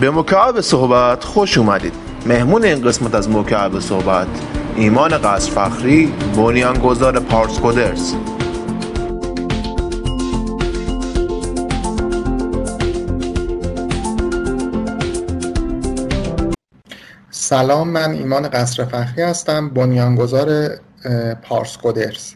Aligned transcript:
به 0.00 0.10
مکعب 0.10 0.60
صحبت 0.60 1.24
خوش 1.24 1.58
اومدید. 1.58 1.92
مهمون 2.26 2.64
این 2.64 2.88
قسمت 2.88 3.14
از 3.14 3.30
مکعب 3.30 3.80
صحبت 3.80 4.26
ایمان 4.76 5.18
قصر 5.18 5.50
فخری 5.50 6.12
بنیانگذار 6.36 7.20
پارس 7.20 7.58
کودرز 7.58 8.14
سلام 17.30 17.88
من 17.90 18.10
ایمان 18.10 18.48
قصر 18.48 18.84
فخری 18.84 19.22
هستم 19.22 19.68
بنیانگذار 19.68 20.68
پارس 21.42 21.76
کودرز 21.76 22.34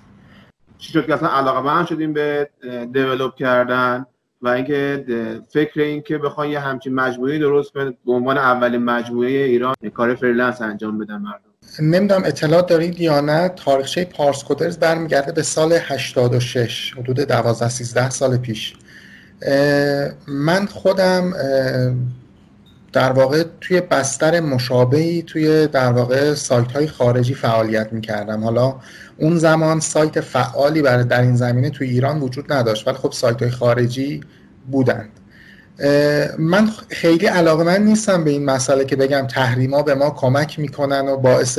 چی 0.79 0.93
شد 0.93 1.07
که 1.07 1.15
اصلا 1.15 1.29
علاقه 1.29 1.61
من 1.61 1.87
شدیم 1.87 2.13
به 2.13 2.51
develop 2.93 3.35
کردن؟ 3.35 4.07
و 4.45 4.49
اینکه 4.49 5.05
فکر 5.53 5.81
این 5.81 6.03
که 6.03 6.19
بخوان 6.19 6.49
یه 6.49 6.61
همچین 6.61 6.95
مجموعه 6.95 7.39
درست 7.39 7.73
کنه 7.73 7.95
به 8.07 8.13
عنوان 8.13 8.39
اولین 8.39 8.85
مجموعه 8.85 9.31
ایران 9.31 9.75
کار 9.95 10.15
freelance 10.15 10.63
انجام 10.63 10.99
بدن 10.99 11.17
مردم. 11.17 11.41
نمی‌دونم 11.81 12.23
اطلاعات 12.25 12.67
دارید 12.67 13.01
یا 13.01 13.21
نه. 13.21 13.49
تاریخچه 13.49 14.05
پارس 14.05 14.45
کودرز 14.45 14.79
برمیگرده 14.79 15.33
به 15.33 15.43
سال 15.43 15.73
86 15.73 16.95
حدود 16.99 17.21
12 17.21 17.69
13 17.69 18.11
سال 18.11 18.37
پیش. 18.37 18.75
من 20.29 20.67
خودم 20.67 21.33
در 22.95 23.13
واقع 23.13 23.45
توی 23.61 23.81
بستر 23.81 24.41
مشابهی 24.41 25.23
توی 25.23 25.67
در 25.67 25.93
واقع 25.93 26.35
سایت 26.35 26.73
های 26.73 26.87
خارجی 26.87 27.35
فعالیت 27.35 27.93
می‌کردم. 27.93 28.45
حالا 28.45 28.77
اون 29.19 29.39
زمان 29.39 29.81
سایت 29.81 30.21
فعالی 30.21 30.83
برای 30.83 31.05
در 31.05 31.21
این 31.21 31.37
زمینه 31.37 31.71
توی 31.71 31.89
ایران 31.89 32.21
وجود 32.21 32.53
نداشت 32.53 32.89
ولی 32.89 32.97
خب 32.97 33.13
سایت 33.13 33.43
های 33.43 33.51
خارجی 33.51 34.21
بودند. 34.71 35.11
من 36.39 36.71
خیلی 36.89 37.27
علاقه 37.27 37.65
من 37.65 37.85
نیستم 37.85 38.25
به 38.25 38.31
این 38.31 38.45
مسئله 38.45 38.85
که 38.85 38.97
بگم 38.97 39.27
تحریما 39.27 39.83
به 39.83 39.95
ما 39.95 40.11
کمک 40.11 40.59
می‌کنن 40.59 41.09
و 41.09 41.17
باعث 41.17 41.59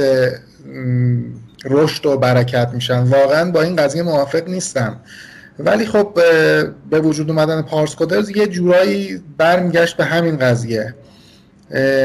رشد 1.65 2.05
و 2.05 2.17
برکت 2.17 2.69
میشن. 2.73 2.99
واقعا 3.03 3.51
با 3.51 3.61
این 3.61 3.75
قضیه 3.75 4.03
موافق 4.03 4.49
نیستم. 4.49 4.99
ولی 5.59 5.85
خب 5.85 6.13
به 6.89 6.99
وجود 6.99 7.29
اومدن 7.29 7.61
پارس 7.61 7.95
کودرز 7.95 8.29
یه 8.29 8.47
جورایی 8.47 9.23
برمیگشت 9.37 9.97
به 9.97 10.05
همین 10.05 10.37
قضیه. 10.37 10.95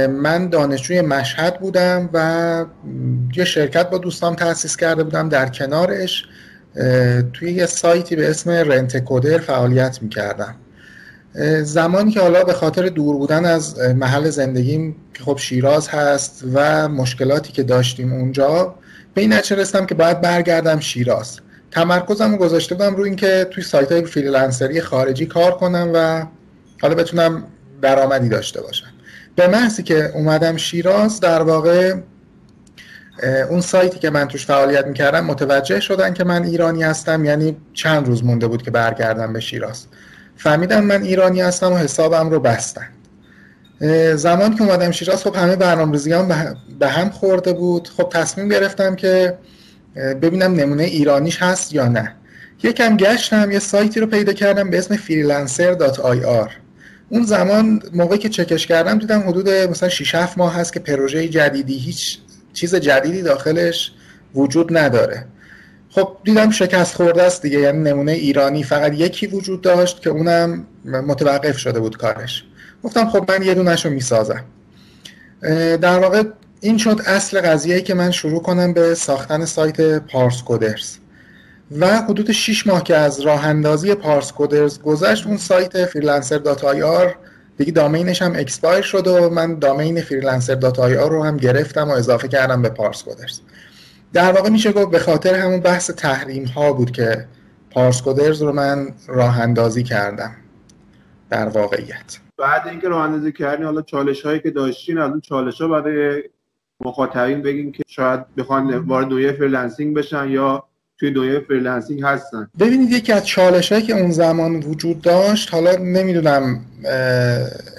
من 0.08 0.48
دانشجوی 0.48 1.00
مشهد 1.00 1.60
بودم 1.60 2.10
و 2.12 2.64
یه 3.36 3.44
شرکت 3.44 3.90
با 3.90 3.98
دوستام 3.98 4.34
تأسیس 4.34 4.76
کرده 4.76 5.04
بودم 5.04 5.28
در 5.28 5.48
کنارش. 5.48 6.24
توی 7.32 7.52
یه 7.52 7.66
سایتی 7.66 8.16
به 8.16 8.30
اسم 8.30 8.50
رنت 8.50 8.96
کودر 8.96 9.38
فعالیت 9.38 10.02
می‌کردم. 10.02 10.54
زمانی 11.62 12.10
که 12.10 12.20
حالا 12.20 12.44
به 12.44 12.52
خاطر 12.52 12.88
دور 12.88 13.16
بودن 13.16 13.44
از 13.44 13.78
محل 13.78 14.30
زندگیم 14.30 14.96
که 15.14 15.24
خب 15.24 15.38
شیراز 15.38 15.88
هست 15.88 16.44
و 16.54 16.88
مشکلاتی 16.88 17.52
که 17.52 17.62
داشتیم 17.62 18.12
اونجا 18.12 18.74
به 19.14 19.20
این 19.20 19.32
نتیجه 19.32 19.86
که 19.86 19.94
باید 19.94 20.20
برگردم 20.20 20.80
شیراز. 20.80 21.40
تمرکزم 21.70 22.32
رو 22.32 22.36
گذاشته 22.36 22.74
بودم 22.74 22.96
روی 22.96 23.08
اینکه 23.08 23.46
توی 23.50 23.64
سایت 23.64 23.92
های 23.92 24.04
فریلنسری 24.04 24.80
خارجی 24.80 25.26
کار 25.26 25.50
کنم 25.50 25.90
و 25.94 26.26
حالا 26.82 26.94
بتونم 26.94 27.44
درآمدی 27.82 28.28
داشته 28.28 28.60
باشم. 28.60 28.89
به 29.36 29.46
محضی 29.48 29.82
که 29.82 30.10
اومدم 30.14 30.56
شیراز 30.56 31.20
در 31.20 31.42
واقع 31.42 31.94
اون 33.50 33.60
سایتی 33.60 33.98
که 33.98 34.10
من 34.10 34.28
توش 34.28 34.46
فعالیت 34.46 34.86
می‌کردم 34.86 35.24
متوجه 35.24 35.80
شدن 35.80 36.14
که 36.14 36.24
من 36.24 36.44
ایرانی 36.44 36.82
هستم 36.82 37.24
یعنی 37.24 37.56
چند 37.72 38.06
روز 38.06 38.24
مونده 38.24 38.46
بود 38.46 38.62
که 38.62 38.70
برگردم 38.70 39.32
به 39.32 39.40
شیراز. 39.40 39.86
فهمیدم 40.36 40.84
من 40.84 41.02
ایرانی 41.02 41.40
هستم 41.40 41.72
و 41.72 41.76
حسابم 41.76 42.30
رو 42.30 42.40
بستن. 42.40 42.88
زمان 44.14 44.56
که 44.56 44.62
اومدم 44.62 44.90
شیراز 44.90 45.22
خب 45.22 45.36
همه 45.36 45.56
برنامه‌ریزیام 45.56 46.56
به 46.78 46.88
هم 46.88 47.10
خورده 47.10 47.52
بود. 47.52 47.88
خب 47.88 48.08
تصمیم 48.12 48.48
گرفتم 48.48 48.96
که 48.96 49.38
ببینم 49.96 50.54
نمونه 50.54 50.82
ایرانیش 50.82 51.42
هست 51.42 51.74
یا 51.74 51.88
نه. 51.88 52.14
یکم 52.62 52.96
گشتم 52.96 53.50
یه 53.50 53.58
سایتی 53.58 54.00
رو 54.00 54.06
پیدا 54.06 54.32
کردم 54.32 54.70
به 54.70 54.78
اسم 54.78 54.96
freelancer.ir 54.96 56.50
اون 57.10 57.24
زمان 57.24 57.82
موقعی 57.92 58.18
که 58.18 58.28
چکش 58.28 58.66
کردم 58.66 58.98
دیدم 58.98 59.28
حدود 59.28 59.48
مثلا 59.48 59.88
6 59.88 60.14
7 60.14 60.38
ماه 60.38 60.54
هست 60.54 60.72
که 60.72 60.80
پروژه 60.80 61.28
جدیدی 61.28 61.78
هیچ 61.78 62.18
چیز 62.52 62.74
جدیدی 62.74 63.22
داخلش 63.22 63.92
وجود 64.34 64.78
نداره. 64.78 65.26
خب 65.90 66.16
دیدم 66.24 66.50
شکست 66.50 66.94
خورده 66.94 67.22
است 67.22 67.42
دیگه 67.42 67.60
یعنی 67.60 67.78
نمونه 67.78 68.12
ایرانی 68.12 68.62
فقط 68.62 68.94
یکی 68.94 69.26
وجود 69.26 69.60
داشت 69.60 70.02
که 70.02 70.10
اونم 70.10 70.66
متوقف 70.84 71.58
شده 71.58 71.80
بود 71.80 71.96
کارش. 71.96 72.44
گفتم 72.82 73.08
خب 73.08 73.30
من 73.30 73.42
یه 73.42 73.54
دونش 73.54 73.84
رو 73.84 73.92
می‌سازم. 73.92 74.44
در 75.80 75.98
واقع 75.98 76.22
این 76.60 76.78
شد 76.78 77.00
اصل 77.06 77.40
قضیه 77.40 77.80
که 77.80 77.94
من 77.94 78.10
شروع 78.10 78.42
کنم 78.42 78.72
به 78.72 78.94
ساختن 78.94 79.44
سایت 79.44 79.98
پارس 79.98 80.42
کودرز. 80.42 80.96
و 81.78 81.86
حدود 81.86 82.32
6 82.32 82.66
ماه 82.66 82.82
که 82.82 82.96
از 82.96 83.20
راه 83.20 83.46
اندازی 83.46 83.94
پارس 83.94 84.32
کودرز 84.32 84.82
گذشت 84.82 85.26
اون 85.26 85.36
سایت 85.36 85.84
freelancer 85.84 86.38
dot 86.38 86.64
IR 86.64 87.16
دیگه 87.56 87.72
domain 87.72 88.10
ش 88.10 88.22
هم 88.22 88.32
expire 88.36 88.82
شد 88.82 89.06
و 89.06 89.30
من 89.30 89.58
domain 89.58 90.00
freelancer 90.00 90.54
dot 90.54 90.78
IR 90.78 91.10
رو 91.10 91.24
هم 91.24 91.36
گرفتم 91.36 91.88
و 91.88 91.90
اضافه 91.90 92.28
کردم 92.28 92.62
به 92.62 92.68
پارس 92.68 93.02
کودرز. 93.02 93.40
در 94.12 94.32
واقع 94.32 94.50
میشه 94.50 94.72
گفت 94.72 94.90
به 94.90 94.98
خاطر 94.98 95.34
همون 95.34 95.60
بحث 95.60 95.90
تحریم 95.90 96.44
ها 96.44 96.72
بود 96.72 96.90
که 96.90 97.26
پارس 97.70 98.02
کودرز 98.02 98.42
رو 98.42 98.52
من 98.52 98.88
راه 99.06 99.40
اندازی 99.40 99.82
کردم 99.82 100.36
در 101.30 101.48
واقعیت. 101.48 102.18
بعد 102.38 102.68
اینکه 102.68 102.88
راه 102.88 103.02
اندازی 103.02 103.32
کردین 103.32 103.64
حالا 103.66 103.82
چالش 103.82 104.22
هایی 104.22 104.40
که 104.40 104.50
داشتین 104.50 104.98
از 104.98 105.10
اون 105.10 105.20
چالش 105.20 105.60
ها 105.60 105.68
برای 105.68 106.22
مخاطبین 106.84 107.42
بگین 107.42 107.72
که 107.72 107.82
شاید 107.86 108.34
بخوان 108.34 108.78
وارد 108.78 109.06
دنیای 109.06 109.32
freelancing 109.32 109.96
بشن 109.96 110.28
یا 110.28 110.69
توی 111.00 111.10
دنیای 111.10 111.40
freelancing 111.40 112.02
هستن. 112.02 112.48
ببینید 112.58 112.90
یکی 112.90 113.12
از 113.12 113.26
چالش 113.26 113.72
که 113.72 113.92
اون 113.92 114.10
زمان 114.10 114.56
وجود 114.56 115.00
داشت 115.00 115.54
حالا 115.54 115.76
نمی‌دونم 115.76 116.60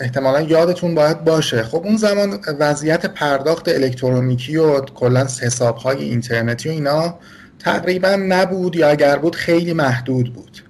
احتمالا 0.02 0.42
یادتون 0.42 0.96
باید 0.96 1.24
باشه. 1.24 1.64
خب 1.64 1.82
اون 1.86 1.98
زمان 1.98 2.40
وضعیت 2.60 3.06
پرداخت 3.06 3.70
الکترونیکی 3.70 4.58
و 4.58 4.82
کلا 4.82 5.28
حساب 5.42 5.76
های 5.76 6.04
اینترنتی 6.04 6.70
و 6.70 6.72
اینا 6.72 7.16
تقریبا 7.60 8.10
نبود 8.10 8.76
یا 8.76 8.90
اگر 8.90 9.18
بود 9.18 9.36
خیلی 9.36 9.74
محدود 9.74 10.34
بود. 10.34 10.64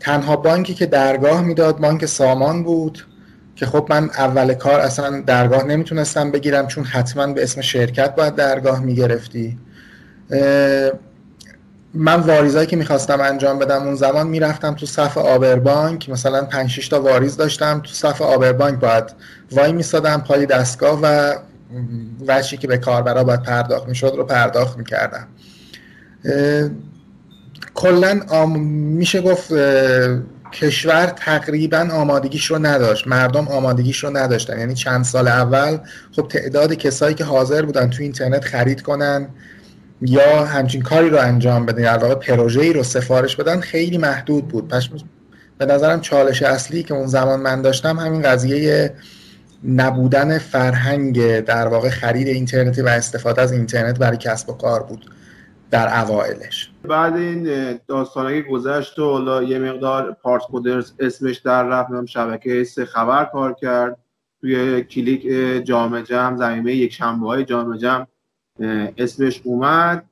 تنها 0.00 0.36
بانکی 0.36 0.74
که 0.74 0.86
درگاه 0.86 1.42
می‌داد 1.42 1.78
بانک 1.78 2.06
سامان 2.06 2.64
بود 2.64 3.06
که 3.56 3.66
خب 3.66 3.86
من 3.90 4.04
اول 4.04 4.54
کار 4.54 4.80
اصلا 4.80 5.20
درگاه 5.20 5.64
نمی‌تونستم 5.64 6.30
بگیرم 6.30 6.66
چون 6.66 6.84
حتما 6.84 7.26
به 7.26 7.42
اسم 7.42 7.60
شرکت 7.60 8.14
باید 8.14 8.34
درگاه 8.34 8.80
می‌گرفتی. 8.80 9.58
من 11.96 12.20
واریزایی 12.20 12.66
که 12.66 12.76
می‌خواستم 12.76 13.20
انجام 13.20 13.58
بدم 13.58 13.82
اون 13.82 13.94
زمان 13.94 14.26
می‌رفتم 14.26 14.74
تو 14.74 14.86
صف 14.86 15.18
آبربانک 15.18 16.10
مثلا 16.10 16.44
5 16.44 16.88
تا 16.88 17.02
واریز 17.02 17.36
داشتم. 17.36 17.80
تو 17.80 17.92
صف 17.92 18.22
آبربانک 18.22 18.80
باید 18.80 19.04
وای 19.52 19.72
میستادم 19.72 20.20
پای 20.20 20.46
دستگاه 20.46 21.00
و 21.02 21.34
وچی 22.26 22.56
که 22.56 22.68
به 22.68 22.78
کاربرا 22.78 23.24
باید 23.24 23.42
پرداخت 23.42 23.88
می‌شد 23.88 24.14
رو 24.16 24.24
پرداخت 24.24 24.78
می‌کردم. 24.78 25.26
کلا 27.74 28.20
آم... 28.28 28.60
میشه 28.60 29.20
گفت 29.20 29.52
کشور 30.52 31.06
تقریبا 31.06 31.88
آمادگیش 31.92 32.46
رو 32.46 32.58
نداشت. 32.58 33.08
مردم 33.08 33.48
آمادگیش 33.48 34.04
رو 34.04 34.16
نداشتن. 34.16 34.58
یعنی 34.58 34.74
چند 34.74 35.04
سال 35.04 35.28
اول 35.28 35.78
خب 36.16 36.28
تعداد 36.28 36.72
کسایی 36.72 37.14
که 37.14 37.24
حاضر 37.24 37.62
بودن 37.62 37.90
تو 37.90 38.02
اینترنت 38.02 38.44
خرید 38.44 38.82
کنن 38.82 39.28
یا 40.00 40.44
همچین 40.44 40.82
کاری 40.82 41.10
رو 41.10 41.18
انجام 41.18 41.66
بدن 41.66 41.96
واقع 41.96 42.14
پروژه 42.14 42.60
ای 42.60 42.72
رو 42.72 42.82
سفارش 42.82 43.36
بدن 43.36 43.60
خیلی 43.60 43.98
محدود 43.98 44.48
بود. 44.48 44.68
پس 44.68 44.88
به 45.58 45.66
نظرم 45.66 46.00
چالش 46.00 46.42
اصلی 46.42 46.82
که 46.82 46.94
اون 46.94 47.06
زمان 47.06 47.40
من 47.40 47.62
داشتم 47.62 47.98
همین 47.98 48.22
قضیه 48.22 48.94
نبودن 49.64 50.38
فرهنگ 50.38 51.40
در 51.40 51.68
واقع 51.68 51.88
خرید 51.88 52.28
اینترنتی 52.28 52.82
و 52.82 52.88
استفاده 52.88 53.42
از 53.42 53.52
اینترنت 53.52 53.98
برای 53.98 54.16
کسب 54.16 54.50
و 54.50 54.52
کار 54.52 54.82
بود 54.82 55.10
در 55.70 56.02
اوایلش 56.02 56.70
بعد 56.84 57.16
این 57.16 57.74
داستانه 57.88 58.42
گذشت 58.42 58.98
و 58.98 59.10
حالا 59.10 59.42
یه 59.42 59.58
مقدار 59.58 60.16
پارت 60.22 60.42
کودرز 60.42 60.92
اسمش 60.98 61.36
در 61.36 61.64
رفت 61.64 62.06
شبکه 62.06 62.64
سه 62.64 62.84
خبر 62.84 63.24
کار 63.24 63.54
کرد. 63.54 63.98
توی 64.40 64.82
کلیک 64.82 65.22
جامعه 65.64 66.02
جمع 66.02 66.36
زمینه 66.36 66.74
یک 66.74 66.92
شنبه 66.92 67.26
های 67.26 67.44
جامعه 67.44 67.78
جمع. 67.78 68.06
اسمش 68.98 69.40
اومد. 69.44 70.04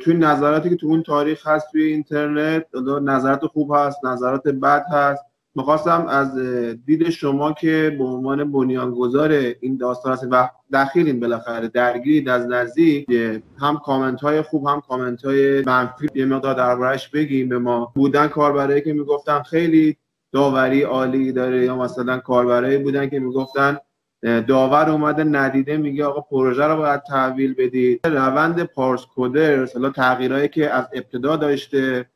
توی 0.00 0.14
نظراتی 0.14 0.70
که 0.70 0.76
تو 0.76 0.86
اون 0.86 1.02
تاریخ 1.02 1.46
هست 1.46 1.66
توی 1.72 1.82
اینترنت 1.82 2.66
نظرات 3.02 3.46
خوب 3.46 3.74
هست 3.74 4.04
نظرات 4.04 4.48
بد 4.48 4.84
هست. 4.92 5.24
می‌خواستم 5.54 6.06
از 6.08 6.38
دید 6.86 7.10
شما 7.10 7.52
که 7.52 7.96
به 7.98 8.04
عنوان 8.04 8.52
بنیانگذار 8.52 9.30
این 9.60 9.76
داستان 9.76 10.12
هست 10.12 10.28
و 10.30 10.50
دخیلین 10.72 11.20
بالاخره 11.20 11.68
درگیرید 11.68 12.28
از 12.28 12.46
نزدیک 12.46 13.06
هم 13.58 13.78
کامنت 13.84 14.20
های 14.20 14.42
خوب 14.42 14.66
هم 14.66 14.80
کامنت 14.88 15.24
های 15.24 15.62
منفی 15.62 16.08
یه 16.14 16.24
مقدار 16.24 16.54
دربارش 16.54 17.08
بگیم 17.08 17.48
به 17.48 17.58
ما. 17.58 17.92
بودن 17.94 18.28
کاربرایی 18.28 18.80
که 18.80 18.92
می‌گفتن 18.92 19.42
خیلی 19.42 19.96
داوری 20.32 20.82
عالی 20.82 21.32
داره 21.32 21.64
یا 21.64 21.76
مثلا 21.76 22.18
کاربرایی 22.18 22.78
بودن 22.78 23.08
که 23.08 23.18
می‌گفتن 23.18 23.78
داور 24.22 24.90
اومده 24.90 25.24
ندیده 25.24 25.76
میگه 25.76 26.04
آقا 26.04 26.20
پروژه 26.20 26.64
رو 26.64 26.76
باید 26.76 27.02
تحویل 27.02 27.54
بدید 27.54 28.06
روند 28.06 28.62
پارس 28.62 29.00
کودر 29.14 29.62
مثلا 29.62 29.90
تغییرهایی 29.90 30.48
که 30.48 30.70
از 30.70 30.84
ابتدا 30.94 31.36
داشته 31.36 32.06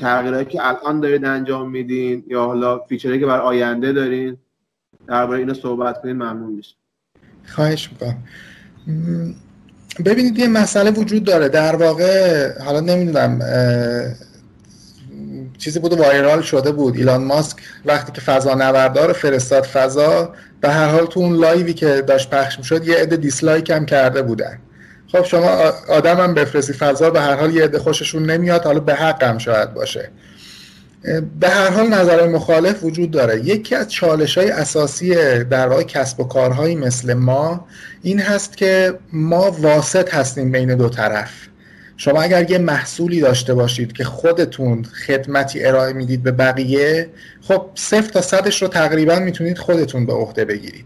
تغییرهایی 0.00 0.46
که 0.46 0.66
الان 0.66 1.00
دارید 1.00 1.24
انجام 1.24 1.70
میدین 1.70 2.24
یا 2.26 2.44
حالا 2.44 2.78
فیچری 2.78 3.20
که 3.20 3.26
بر 3.26 3.40
آینده 3.40 3.92
دارین. 3.92 4.36
درباره 5.08 5.38
اینو 5.38 5.54
صحبت 5.54 6.02
کنید 6.02 6.16
ممنون 6.16 6.52
میشه 6.52 6.74
خواهش 7.46 7.90
می‌کنم. 7.92 8.18
ببینید 10.04 10.38
یه 10.38 10.48
مسئله 10.48 10.90
وجود 10.90 11.24
داره. 11.24 11.48
در 11.48 11.76
واقع 11.76 12.48
حالا 12.64 12.80
نمی‌دونم 12.80 13.38
چیزی 15.58 15.80
بود 15.80 15.92
viral 15.92 16.42
شده 16.42 16.72
بود. 16.72 16.96
ایلان 16.96 17.24
ماسک 17.24 17.58
وقتی 17.84 18.12
که 18.12 18.20
فضانوردا 18.20 18.54
رو 18.54 19.12
فرستاد 19.12 19.64
فضا 19.64 20.34
به 20.66 20.72
هر 20.72 20.88
حال 20.88 21.06
تو 21.06 21.20
اون 21.20 21.36
live 21.36 21.66
ی 21.66 21.74
که 21.74 22.02
داشت 22.06 22.30
پخش 22.30 22.58
می‌شد 22.58 22.88
یه 22.88 22.96
عده 22.96 23.16
dislike 23.16 23.70
هم 23.70 23.86
کرده 23.86 24.22
بودن. 24.22 24.58
خب 25.12 25.24
شما 25.24 25.48
آدم 25.88 26.20
هم 26.20 26.34
بفرستی 26.34 26.72
فضا 26.72 27.10
به 27.10 27.20
هر 27.20 27.34
حال 27.34 27.54
یه 27.54 27.64
عده 27.64 27.78
خوششون 27.78 28.30
نمیاد 28.30 28.64
حالا 28.64 28.80
به 28.80 28.94
حق 28.94 29.22
هم 29.22 29.38
شاید 29.38 29.74
باشه. 29.74 30.10
به 31.40 31.48
هر 31.48 31.70
حال 31.70 31.86
نظر 31.86 32.28
مخالف 32.28 32.84
وجود 32.84 33.10
داره. 33.10 33.40
یکی 33.40 33.74
از 33.74 33.88
چالش 33.88 34.38
های 34.38 34.50
اساسی 34.50 35.14
در 35.44 35.68
واقع 35.68 35.82
کسب 35.82 36.20
و 36.20 36.24
کارهایی 36.24 36.74
مثل 36.74 37.14
ما 37.14 37.66
این 38.02 38.20
هست 38.20 38.56
که 38.56 38.98
ما 39.12 39.50
واسط 39.50 40.14
هستیم 40.14 40.52
بین 40.52 40.74
دو 40.74 40.88
طرف. 40.88 41.30
شما 41.96 42.22
اگر 42.22 42.50
یه 42.50 42.58
محصولی 42.58 43.20
داشته 43.20 43.54
باشید 43.54 43.92
که 43.92 44.04
خودتون 44.04 44.82
خدمتی 44.82 45.64
ارائه 45.64 45.92
می‌دید 45.92 46.22
به 46.22 46.32
بقیه 46.32 47.08
خب 47.40 47.70
صفر 47.74 48.08
تا 48.12 48.20
صدش 48.20 48.62
رو 48.62 48.68
تقریبا 48.68 49.18
می‌تونید 49.18 49.58
خودتون 49.58 50.06
به 50.06 50.12
عهده 50.12 50.44
بگیرید. 50.44 50.84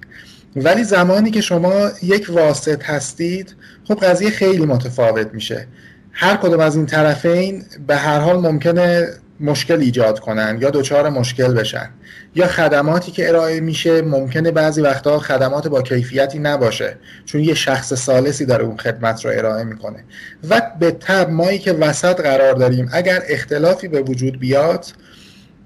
ولی 0.56 0.84
زمانی 0.84 1.30
که 1.30 1.40
شما 1.40 1.90
یک 2.02 2.26
واسط 2.30 2.84
هستید 2.84 3.54
خب 3.84 3.94
قضیه 3.94 4.30
خیلی 4.30 4.66
متفاوت 4.66 5.34
میشه. 5.34 5.66
هر 6.12 6.36
کدوم 6.36 6.60
از 6.60 6.76
این 6.76 6.86
طرفین 6.86 7.64
به 7.86 7.96
هر 7.96 8.18
حال 8.18 8.36
ممکنه 8.40 9.08
مشکل 9.40 9.80
ایجاد 9.80 10.20
کنن 10.20 10.58
یا 10.60 10.70
دچار 10.70 11.08
مشکل 11.08 11.54
بشن. 11.54 11.90
یا 12.34 12.46
خدماتی 12.46 13.12
که 13.12 13.28
ارائه 13.28 13.60
میشه 13.60 14.02
ممکنه 14.02 14.50
بعضی 14.50 14.80
وقتا 14.80 15.18
خدمات 15.18 15.68
با 15.68 15.82
کیفیتی 15.82 16.38
نباشه 16.38 16.96
چون 17.24 17.40
یه 17.40 17.54
شخص 17.54 17.94
سالسی 17.94 18.46
داره 18.46 18.64
اون 18.64 18.76
خدمت 18.76 19.24
رو 19.24 19.30
ارائه 19.34 19.64
می‌کنه. 19.64 20.04
و 20.50 20.62
به 20.80 20.90
تب 20.90 21.30
مایی 21.30 21.58
که 21.58 21.72
وسط 21.72 22.20
قرار 22.20 22.52
داریم 22.52 22.88
اگر 22.92 23.22
اختلافی 23.28 23.88
به 23.88 24.02
وجود 24.02 24.40
بیاد 24.40 24.86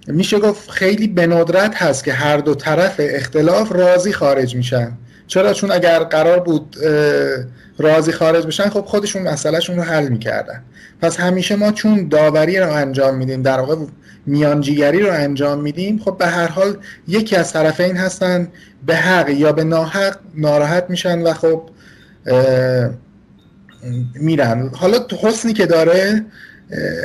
میشه 0.07 0.39
گفت 0.39 0.71
خیلی 0.71 1.09
به 1.09 1.27
ندرت 1.27 1.83
هست 1.83 2.05
که 2.05 2.13
هر 2.13 2.37
دو 2.37 2.55
طرف 2.55 2.95
اختلاف 2.99 3.73
راضی 3.73 4.13
خارج 4.13 4.57
میشن. 4.57 4.93
چرا؟ 5.27 5.53
چون 5.53 5.71
اگر 5.71 5.99
قرار 5.99 6.41
بود 6.41 6.77
راضی 7.79 8.13
خارج 8.13 8.47
بشن 8.47 8.69
خب 8.69 8.85
خودشون 8.85 9.23
مسئلهشون 9.23 9.77
رو 9.77 9.83
حل 9.83 10.09
می‌کردن. 10.09 10.63
پس 11.03 11.21
همیشه 11.21 11.57
ما 11.57 11.73
چون 11.73 12.09
داوری 12.09 12.59
رو 12.59 12.73
انجام 12.73 13.17
میدیم 13.17 13.43
در 13.43 13.61
واقع 13.61 13.77
میانجیگری 14.27 15.01
رو 15.01 15.13
انجام 15.13 15.61
میدیم 15.61 15.99
خب 15.99 16.19
به 16.19 16.27
هر 16.27 16.49
حال 16.49 16.77
یکی 17.09 17.37
از 17.37 17.53
طرفین 17.53 17.97
هستن 17.97 18.49
به 18.87 18.97
حق 18.97 19.29
یا 19.29 19.53
به 19.53 19.65
ناحق 19.65 20.17
ناراحت 20.35 20.87
میشن 20.89 21.23
و 21.23 21.33
خب 21.33 21.71
میرن. 24.15 24.71
حالا 24.75 24.99
حسنی 25.23 25.53
که 25.53 25.67
داره 25.67 26.25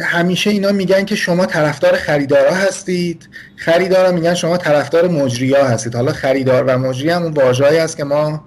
همیشه 0.04 0.50
اینا 0.50 0.72
میگن 0.72 1.06
که 1.06 1.16
شما 1.16 1.46
طرفدار 1.46 1.94
خریدارا 1.94 2.54
هستید. 2.54 3.30
خریدارا 3.56 4.12
میگن 4.12 4.34
شما 4.34 4.58
طرفدار 4.58 5.08
مجریا 5.08 5.66
هستید. 5.66 5.96
حالا 5.96 6.12
خریدار 6.12 6.64
و 6.64 6.78
مجری 6.78 7.10
هم 7.10 7.34
واژه‌ای 7.34 7.80
است 7.80 7.98
که 7.98 8.04
ما 8.04 8.46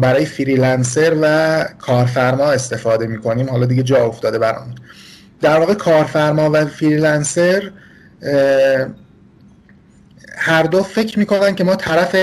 برای 0.00 0.24
freelancer 0.24 1.16
و 1.22 1.64
کارفرما 1.78 2.44
استفاده 2.44 3.06
می‌کنیم. 3.06 3.50
حالا 3.50 3.66
دیگه 3.66 3.82
جا 3.82 4.06
افتاده 4.06 4.38
برامون. 4.38 4.74
در 5.40 5.58
واقع 5.60 5.74
کارفرما 5.74 6.50
و 6.52 6.66
freelancer 6.66 7.70
هر 10.36 10.62
دو 10.62 10.82
فکر 10.82 11.18
می‌کنن 11.18 11.54
که 11.54 11.64
ما 11.64 11.76
طرف 11.76 12.16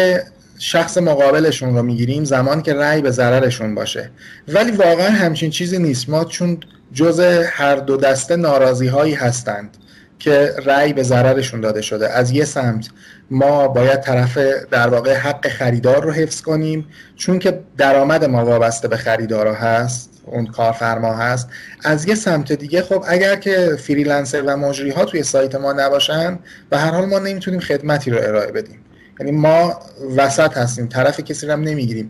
شخص 0.59 0.97
مقابلشون 0.97 1.75
رو 1.75 1.83
می‌گیریم 1.83 2.23
زمان 2.23 2.61
که 2.61 2.73
رأی 2.73 3.01
به 3.01 3.11
ضررشون 3.11 3.75
باشه. 3.75 4.09
ولی 4.47 4.71
واقعا 4.71 5.09
همچین 5.09 5.49
چیزی 5.49 5.79
نیست. 5.79 6.09
ما 6.09 6.25
چون 6.25 6.57
جز 6.93 7.19
هر 7.45 7.75
دو 7.75 7.97
دسته 7.97 8.35
ناراضی 8.35 8.87
هایی 8.87 9.13
هستند 9.13 9.77
که 10.19 10.53
رأی 10.65 10.93
به 10.93 11.03
ضررشون 11.03 11.61
داده 11.61 11.81
شده. 11.81 12.09
از 12.09 12.31
یه 12.31 12.45
سمت 12.45 12.87
ما 13.31 13.67
باید 13.67 14.01
طرف 14.01 14.37
در 14.71 14.87
واقع 14.87 15.13
حق 15.13 15.47
خریدار 15.47 16.03
رو 16.03 16.11
حفظ 16.11 16.41
کنیم. 16.41 16.87
چون 17.15 17.39
که 17.39 17.59
درآمد 17.77 18.25
ما 18.25 18.45
وابسته 18.45 18.87
به 18.87 18.97
خریدارا 18.97 19.53
هست 19.53 20.09
اون 20.25 20.45
کارفرما 20.45 21.13
هست. 21.13 21.49
از 21.83 22.07
یه 22.07 22.15
سمت 22.15 22.51
دیگه 22.51 22.81
خب 22.81 23.03
اگر 23.07 23.35
که 23.35 23.75
فریلنسر 23.79 24.41
و 24.41 24.57
مجری 24.57 24.89
ها 24.89 25.05
توی 25.05 25.23
سایت 25.23 25.55
ما 25.55 25.73
نباشن 25.73 26.39
به 26.69 26.77
هر 26.77 26.91
حال 26.91 27.05
ما 27.05 27.19
نمی‌تونیم 27.19 27.59
خدمتی 27.59 28.11
رو 28.11 28.17
ارائه 28.17 28.51
بدیم. 28.51 28.79
یعنی 29.19 29.31
ما 29.31 29.79
وسط 30.17 30.57
هستیم 30.57 30.87
طرف 30.87 31.19
کسی 31.19 31.47
رو 31.47 31.57
نمی‌گیریم. 31.57 32.09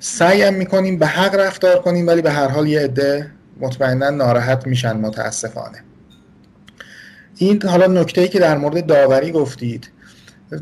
سعی 0.00 0.42
هم 0.42 0.54
می‌کنیم 0.54 0.98
به 0.98 1.06
حق 1.06 1.34
رفتار 1.34 1.82
کنیم 1.82 2.06
ولی 2.06 2.22
به 2.22 2.30
هر 2.30 2.48
حال 2.48 2.68
یه 2.68 2.80
عده 2.80 3.30
مطمئنا 3.60 4.10
ناراحت 4.10 4.66
میشن 4.66 4.96
متاسفانه. 4.96 5.78
این 7.36 7.62
حالا 7.62 7.86
نکته 7.86 8.20
ای 8.20 8.28
که 8.28 8.38
در 8.38 8.58
مورد 8.58 8.86
داوری 8.86 9.32
گفتید. 9.32 9.90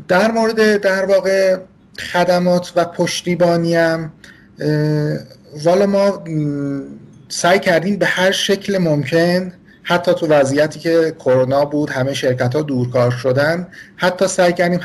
در 0.07 0.31
مورد 0.31 0.81
در 0.81 1.05
واقع 1.05 1.57
خدمات 1.99 2.71
و 2.75 2.85
پشتیبانی 2.85 3.75
هم 3.75 4.11
والا 5.63 5.85
ما 5.85 6.23
سعی 7.29 7.59
کردیم 7.59 7.97
به 7.97 8.05
هر 8.05 8.31
شکل 8.31 8.77
ممکن 8.77 9.53
حتی 9.83 10.13
تو 10.13 10.27
وضعیتی 10.27 10.79
که 10.79 11.15
کرونا 11.19 11.65
بود 11.65 11.89
همه 11.89 12.13
شرکت 12.13 12.55
ها 12.55 12.61
دورکار 12.61 13.11
شدن 13.11 13.67
حتی 13.95 14.27
سعی 14.27 14.53
کردیم 14.53 14.79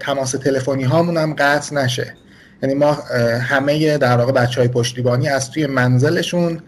تماس 0.00 0.30
تلفنی 0.30 0.84
هامون 0.84 1.16
هم 1.16 1.34
قطع 1.34 1.74
نشه. 1.74 2.14
یعنی 2.62 2.74
ما 2.74 2.92
همه 3.40 3.98
در 3.98 4.16
واقع 4.16 4.32
بچه 4.32 4.60
های 4.60 4.68
پشتیبانی 4.68 5.28
از 5.28 5.50
توی 5.50 5.66
منزلشون 5.66 6.60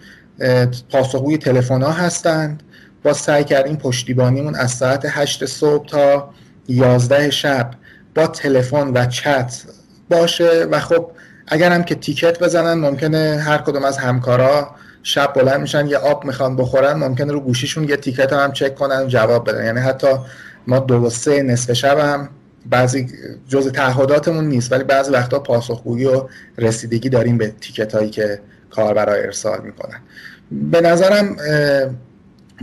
پاسخگوی 0.90 1.38
تلفن 1.38 1.82
ها 1.82 1.90
هستند. 1.90 2.62
با 3.02 3.12
سعی 3.12 3.44
کردیم 3.44 3.76
پشتیبانیمون 3.76 4.54
از 4.54 4.70
ساعت 4.70 5.06
8 5.08 5.44
صبح 5.44 5.86
تا 5.86 6.30
11 6.70 7.30
شب 7.30 7.70
با 8.14 8.26
تلفن 8.26 8.90
و 8.94 9.06
چت 9.06 9.62
باشه 10.10 10.64
و 10.70 10.80
خب 10.80 11.10
اگر 11.46 11.72
هم 11.72 11.82
که 11.82 11.94
تیکت 11.94 12.42
بزنن 12.42 12.74
ممکنه 12.74 13.42
هر 13.44 13.58
کدوم 13.58 13.84
از 13.84 13.98
همکارا 13.98 14.70
شب 15.02 15.32
بلند 15.32 15.60
میشن 15.60 15.86
یه 15.86 15.98
آب 15.98 16.24
می‌خوان 16.24 16.56
بخورن 16.56 16.92
ممکنه 16.92 17.32
رو 17.32 17.40
گوشیشون 17.40 17.88
یه 17.88 17.96
تیکت 17.96 18.32
هم 18.32 18.52
چک 18.52 18.74
کنن 18.74 19.08
جواب 19.08 19.48
بدن. 19.48 19.64
یعنی 19.64 19.80
حتی 19.80 20.06
ما 20.66 20.78
دو 20.78 21.10
سه 21.10 21.42
نصف 21.42 21.72
شب 21.72 21.98
هم 21.98 22.28
بعضی 22.66 23.08
جز 23.48 23.72
تعهداتمون 23.72 24.44
نیست 24.44 24.72
ولی 24.72 24.84
بعضی 24.84 25.12
وقتا 25.12 25.38
پاسخگویی 25.38 26.04
و 26.04 26.28
رسیدگی 26.58 27.08
داریم 27.08 27.38
به 27.38 27.52
تیکت 27.60 27.94
هایی 27.94 28.10
که 28.10 28.40
کاربرا 28.70 29.12
ارسال 29.12 29.60
می‌کنن. 29.64 30.00
به 30.50 30.80
نظرم 30.80 31.36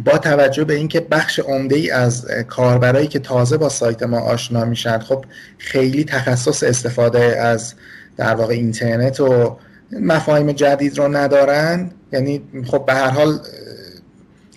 با 0.05 0.17
توجه 0.17 0.63
به 0.63 0.73
اینکه 0.73 0.99
بخش 0.99 1.39
عمده 1.39 1.75
ای 1.75 1.91
از 1.91 2.27
کاربرایی 2.47 3.07
که 3.07 3.19
تازه 3.19 3.57
با 3.57 3.69
سایت 3.69 4.03
ما 4.03 4.19
آشنا 4.19 4.65
میشن 4.65 4.99
خب 4.99 5.25
خیلی 5.57 6.03
تخصص 6.03 6.63
استفاده 6.63 7.41
از 7.41 7.73
در 8.17 8.35
واقع 8.35 8.53
اینترنت 8.53 9.19
و 9.19 9.57
مفاهیم 9.91 10.51
جدید 10.51 10.97
رو 10.97 11.07
ندارن. 11.07 11.91
یعنی 12.11 12.41
خب 12.65 12.85
به 12.85 12.93
هر 12.93 13.09
حال 13.09 13.39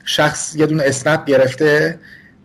شخص 0.04 0.56
یه 0.56 0.66
دونه 0.66 0.82
اسنپ 0.86 1.24
گرفته 1.24 1.98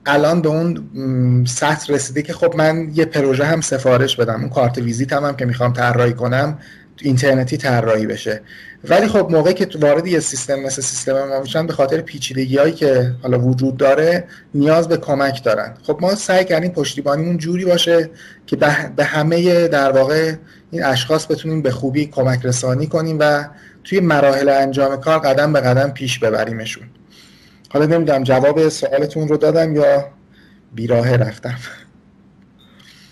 الان 0.06 0.42
به 0.42 0.50
اون 0.50 1.46
سطح 1.48 1.94
رسیده 1.94 2.22
که 2.22 2.34
خب 2.34 2.56
من 2.56 2.92
یه 2.94 3.06
پروژه 3.06 3.46
هم 3.46 3.62
سفارش 3.62 4.16
بدم. 4.16 4.40
اون 4.40 4.50
کارت 4.50 4.78
ویزیت 4.78 5.14
هم, 5.14 5.26
هم 5.26 5.36
که 5.36 5.46
می‌خوام 5.46 5.74
طراحی 5.74 6.14
کنم 6.14 6.60
اینترنتی 7.02 7.58
طراحی 7.58 8.06
بشه. 8.06 8.42
ولی 8.84 9.08
خب 9.08 9.28
موقعی 9.32 9.54
که 9.54 9.68
وارد 9.80 10.08
یه 10.08 10.20
سیستم 10.20 10.60
مثل 10.60 10.82
سیستم 10.82 11.28
ما 11.28 11.40
میشن 11.40 11.68
به 11.68 11.74
خاطر 11.74 12.02
پیچیدگی 12.02 12.58
هایی 12.58 12.74
که 12.74 13.12
حالا 13.22 13.40
وجود 13.40 13.78
داره 13.78 14.24
نیاز 14.54 14.88
به 14.88 14.98
کمک 14.98 15.44
دارن. 15.44 15.74
خب 15.84 15.98
ما 16.02 16.16
سعی 16.16 16.46
کردیم 16.46 16.72
پشتیبانیمون 16.72 17.38
جوری 17.38 17.66
باشه 17.66 18.10
که 18.48 18.56
به 18.96 19.04
همه 19.04 19.68
در 19.68 19.92
واقع 19.92 20.34
این 20.72 20.84
اشخاص 20.84 21.32
بتونیم 21.32 21.62
به 21.62 21.72
خوبی 21.72 22.06
کمک 22.06 22.46
رسانی 22.46 22.88
کنیم 22.88 23.18
و 23.20 23.46
توی 23.84 24.00
مراحل 24.00 24.50
انجام 24.50 24.96
کار 24.96 25.20
قدم 25.20 25.54
به 25.54 25.62
قدم 25.62 25.92
پیش 25.92 26.20
ببریمشون. 26.20 26.84
حالا 27.70 27.86
نمی‌دونم 27.86 28.24
جواب 28.24 28.70
سوالتون 28.70 29.28
رو 29.28 29.38
دادم 29.38 29.76
یا 29.76 30.10
بیراه 30.74 31.16
رفتم. 31.16 31.56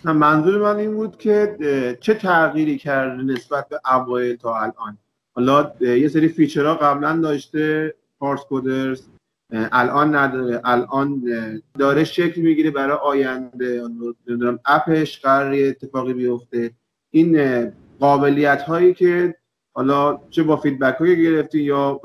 منظور 0.06 0.62
من 0.62 0.76
این 0.80 0.94
بود 0.94 1.18
که 1.18 1.58
چه 2.02 2.14
تغییری 2.14 2.78
کرده 2.78 3.24
نسبت 3.24 3.70
به 3.70 3.80
اوایل 3.94 4.36
تا 4.36 4.56
الان؟ 4.56 4.98
حالا 5.36 5.72
یه 5.82 6.08
سری 6.08 6.28
فیچرها 6.28 6.76
قبلا 6.76 7.18
داشته 7.18 7.96
پارس 8.20 8.42
کودرز 8.42 9.02
الان 9.52 10.16
نداره 10.16 10.62
الان 10.64 11.24
داره 11.80 12.04
شکل 12.04 12.42
می‌گیره 12.42 12.72
برای 12.72 12.98
آینده. 12.98 13.84
نمی‌دونم 14.28 14.60
app 14.66 15.00
ش 15.00 15.22
قراره 15.22 15.68
اتفاقی 15.68 16.14
بیفته. 16.14 16.72
این 17.12 17.72
قابلیت 18.00 18.62
هایی 18.62 18.94
که 18.94 19.36
حالا 19.74 20.20
چه 20.30 20.44
با 20.44 20.56
feedback 20.56 20.96
هایی 20.96 21.24
گرفتی 21.24 21.60
یا 21.60 22.02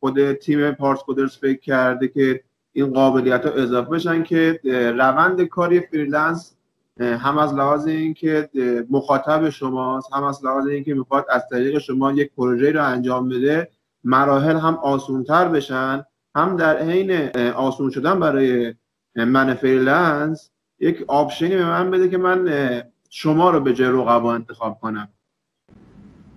خود 0.00 0.32
تیم 0.32 0.70
پارس 0.70 0.98
کودرز 0.98 1.36
فکر 1.36 1.60
کرده 1.60 2.08
که 2.08 2.40
این 2.72 2.92
قابلیت 2.92 3.46
ها 3.46 3.52
اضافه 3.52 3.90
بشن 3.90 4.22
که 4.22 4.60
روند 4.98 5.42
کاری 5.42 5.80
freelance 5.80 6.55
هم 7.00 7.38
از 7.38 7.54
لحاظ 7.54 7.86
اینکه 7.86 8.48
مخاطب 8.90 9.50
شماست 9.50 10.12
هم 10.12 10.24
از 10.24 10.44
لحاظ 10.44 10.66
اینکه 10.66 10.94
می‌خواد 10.94 11.26
از 11.30 11.42
طریق 11.50 11.78
شما 11.78 12.12
یک 12.12 12.30
پروژه 12.36 12.72
رو 12.72 12.84
انجام 12.84 13.28
بده 13.28 13.68
مراحل 14.04 14.56
هم 14.56 14.74
آسونتر 14.74 15.48
بشن 15.48 16.04
هم 16.34 16.56
در 16.56 16.82
حین 16.82 17.36
آسون 17.50 17.90
شدن 17.90 18.20
برای 18.20 18.74
من 19.14 19.54
freelance 19.54 20.50
یک 20.80 21.04
option 21.08 21.49
ی 21.49 21.56
به 21.56 21.64
من 21.64 21.90
بده 21.90 22.08
که 22.08 22.18
من 22.18 22.82
شما 23.10 23.50
رو 23.50 23.60
به 23.60 23.74
جای 23.74 23.88
رقبا 23.88 24.34
انتخاب 24.34 24.78
کنم. 24.80 25.08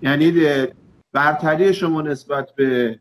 یعنی 0.01 0.33
برتری 1.13 1.73
شما 1.73 2.01
نسبت 2.01 2.55
به 2.55 2.99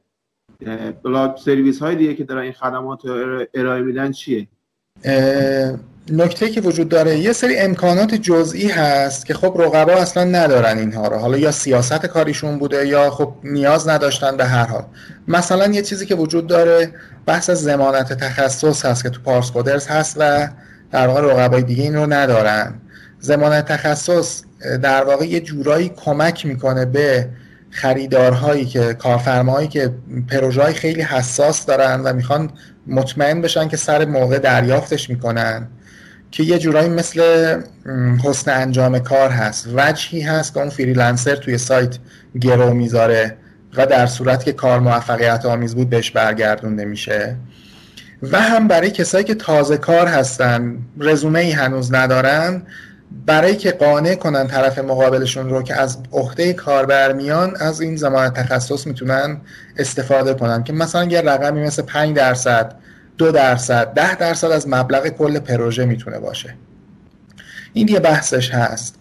بلاگ 1.05 1.37
سرویس 1.37 1.83
های 1.83 1.97
دیگه 1.97 2.15
که 2.15 2.25
دارن 2.25 2.43
این 2.43 2.53
خدمات 2.53 3.05
رو 3.05 3.45
ارائه 3.55 3.83
میدن 3.83 4.13
چیه؟ 4.13 4.49
نکته 6.11 6.51
که 6.51 6.61
وجود 6.61 6.89
داره 6.89 7.19
یه 7.19 7.33
سری 7.33 7.59
امکانات 7.59 8.15
جزئی 8.15 8.69
هست 8.69 9.27
که 9.27 9.35
خب 9.35 9.57
رقبا 9.59 9.93
اصلا 9.93 10.25
ندارن 10.25 10.79
اینها 10.79 11.09
رو. 11.09 11.17
حالا 11.17 11.39
یا 11.39 11.51
سیاست 11.51 12.07
کاریشون 12.07 12.59
بوده 12.59 12.87
یا 12.87 13.11
خب 13.11 13.33
نیاز 13.45 13.89
نداشتن 13.89 14.37
به 14.37 14.45
هر 14.45 14.67
حال. 14.67 14.85
مثلا 15.29 15.67
یه 15.67 15.83
چیزی 15.83 16.07
که 16.07 16.15
وجود 16.15 16.47
داره 16.47 16.93
بحث 17.27 17.51
زمانت 17.51 18.13
تخصص 18.13 18.85
هست 18.85 19.03
که 19.03 19.11
تو 19.11 19.21
پارس 19.21 19.51
کودرز 19.51 19.87
هست 19.87 20.17
و 20.19 20.49
در 20.91 21.07
واقع 21.07 21.21
رقبای 21.21 21.63
دیگه 21.63 21.83
این 21.83 21.97
رو 21.97 22.13
ندارن. 22.13 22.75
زمانت 23.21 23.65
تخصص 23.73 24.43
در 24.83 25.05
واقع 25.05 25.25
یه 25.25 25.41
جورایی 25.41 25.93
کمک 25.97 26.47
می‌کنه 26.47 26.85
به 26.85 27.29
خریدارهایی 27.71 28.67
که 28.67 28.95
کارفرماهایی 28.95 29.69
که 29.69 29.91
پروژه 30.31 30.73
خیلی 30.73 31.03
حساس 31.03 31.67
دارن 31.67 32.01
و 32.01 32.13
می‌خوان 32.13 32.51
مطمئن 32.87 33.43
بشن 33.43 33.69
که 33.69 33.77
سر 33.77 34.05
موقع 34.05 34.39
دریافتش 34.39 35.11
می‌کنن. 35.11 35.69
که 36.31 36.43
یه 36.43 36.59
جورایی 36.59 36.89
مثل 36.89 37.21
حسن 38.25 38.61
انجام 38.61 38.99
کار 38.99 39.31
هست. 39.31 39.69
وجهی 39.75 40.21
هست 40.21 40.55
که 40.55 40.61
اون 40.61 40.69
فریلنسر 40.69 41.37
توی 41.37 41.59
سایت 41.59 41.99
گرو 42.41 42.75
می‌ذاره 42.75 43.37
و 43.77 43.87
در 43.87 44.07
صورت 44.07 44.45
که 44.45 44.53
کار 44.53 44.81
موفقیت 44.81 45.47
آمیز 45.47 45.75
بود 45.75 45.91
بهش 45.91 46.11
برگردونده 46.11 46.85
میشه. 46.85 47.37
و 48.23 48.41
هم 48.41 48.69
برای 48.69 48.91
کسایی 48.91 49.25
که 49.25 49.35
تازه 49.35 49.77
کار 49.77 50.07
هستن 50.07 50.79
رزومه 51.01 51.41
ای 51.41 51.51
هنوز 51.51 51.95
ندارن 51.95 52.63
برای 53.27 53.57
که 53.57 53.71
قانع 53.71 54.15
کنن 54.15 54.47
طرف 54.47 54.79
مقابلشون 54.79 55.51
رو 55.51 55.63
که 55.63 55.75
از 55.75 55.99
عهده 56.13 56.53
کاربر 56.53 57.13
میان 57.13 57.57
از 57.57 57.81
این 57.81 57.97
زمان 57.97 58.31
تخصص 58.31 58.87
می‌تونن 58.87 59.41
استفاده 59.79 60.35
کنن. 60.35 60.65
که 60.65 60.73
مثلا 60.73 61.05
یه 61.05 61.21
رقمی 61.21 61.61
مثل 61.61 61.83
5 61.83 62.17
درصد 62.17 62.75
دو 63.19 63.33
درصد 63.33 63.95
ده 63.95 64.15
درصد 64.15 64.51
از 64.51 64.69
مبلغ 64.69 65.09
کل 65.09 65.39
پروژه 65.39 65.85
می‌تونه 65.85 66.19
باشه. 66.19 66.55
این 67.73 67.89
یه 67.89 68.01
بحثش 68.01 68.51
هست. 68.51 68.95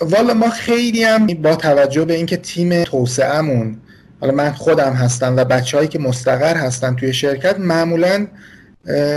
والا 0.00 0.34
ما 0.34 0.50
خیلی 0.50 1.04
هم 1.04 1.26
با 1.26 1.56
توجه 1.56 2.04
به 2.04 2.14
اینکه 2.14 2.36
تیم 2.36 2.84
توسعهمون 2.84 3.76
حالا 4.20 4.32
من 4.32 4.52
خودم 4.52 4.92
هستم 4.92 5.36
و 5.36 5.44
بچههایی 5.44 5.88
که 5.88 5.98
مستقر 5.98 6.56
هستن 6.56 6.96
توی 6.96 7.12
شرکت 7.12 7.58
معمولا 7.58 8.26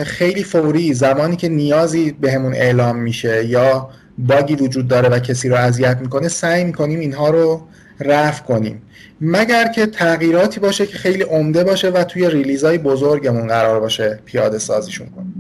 خیلی 0.05 0.43
فوری 0.43 0.93
زمانی 0.93 1.35
که 1.35 1.49
نیازی 1.49 2.11
بهمون 2.11 2.53
اعلام 2.53 2.95
میشه 2.95 3.45
یا 3.45 3.89
باگی 4.17 4.55
وجود 4.55 4.87
داره 4.87 5.09
و 5.09 5.19
کسی 5.19 5.49
رو 5.49 5.55
اذیت 5.55 5.97
می‌کنه 6.01 6.27
سعی 6.27 6.63
می‌کنیم 6.63 6.99
اینها 6.99 7.29
رو 7.29 7.67
رفع 8.01 8.43
کنیم. 8.43 8.81
مگر 9.21 9.67
که 9.67 9.85
تغییراتی 9.85 10.59
باشه 10.59 10.85
که 10.85 10.97
خیلی 10.97 11.23
عمده 11.23 11.63
باشه 11.63 11.89
و 11.89 12.03
توی 12.03 12.29
ریلیزهای 12.29 12.77
بزرگمون 12.77 13.47
قرار 13.47 13.79
باشه 13.79 14.19
پیاده 14.25 14.57
سازیشون 14.57 15.07
کنیم. 15.09 15.33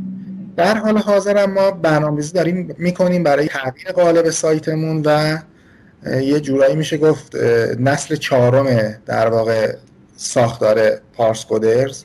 در 0.57 0.77
حال 0.77 0.97
حاضر 0.97 1.45
ما 1.45 1.71
برنامه‌ریزی 1.71 2.33
داریم 2.33 2.75
می‌کنیم 2.77 3.23
برای 3.23 3.47
تغییر 3.47 3.91
قالب 3.91 4.29
سایتمون 4.29 5.01
و 5.05 5.37
یه 6.21 6.39
جورایی 6.39 6.75
میشه 6.75 6.97
گفت 6.97 7.35
نسل 7.79 8.15
چهارم 8.15 8.95
در 9.05 9.27
واقع 9.27 9.75
ساختار 10.15 10.91
پارس 11.13 11.45
کودرز. 11.45 12.03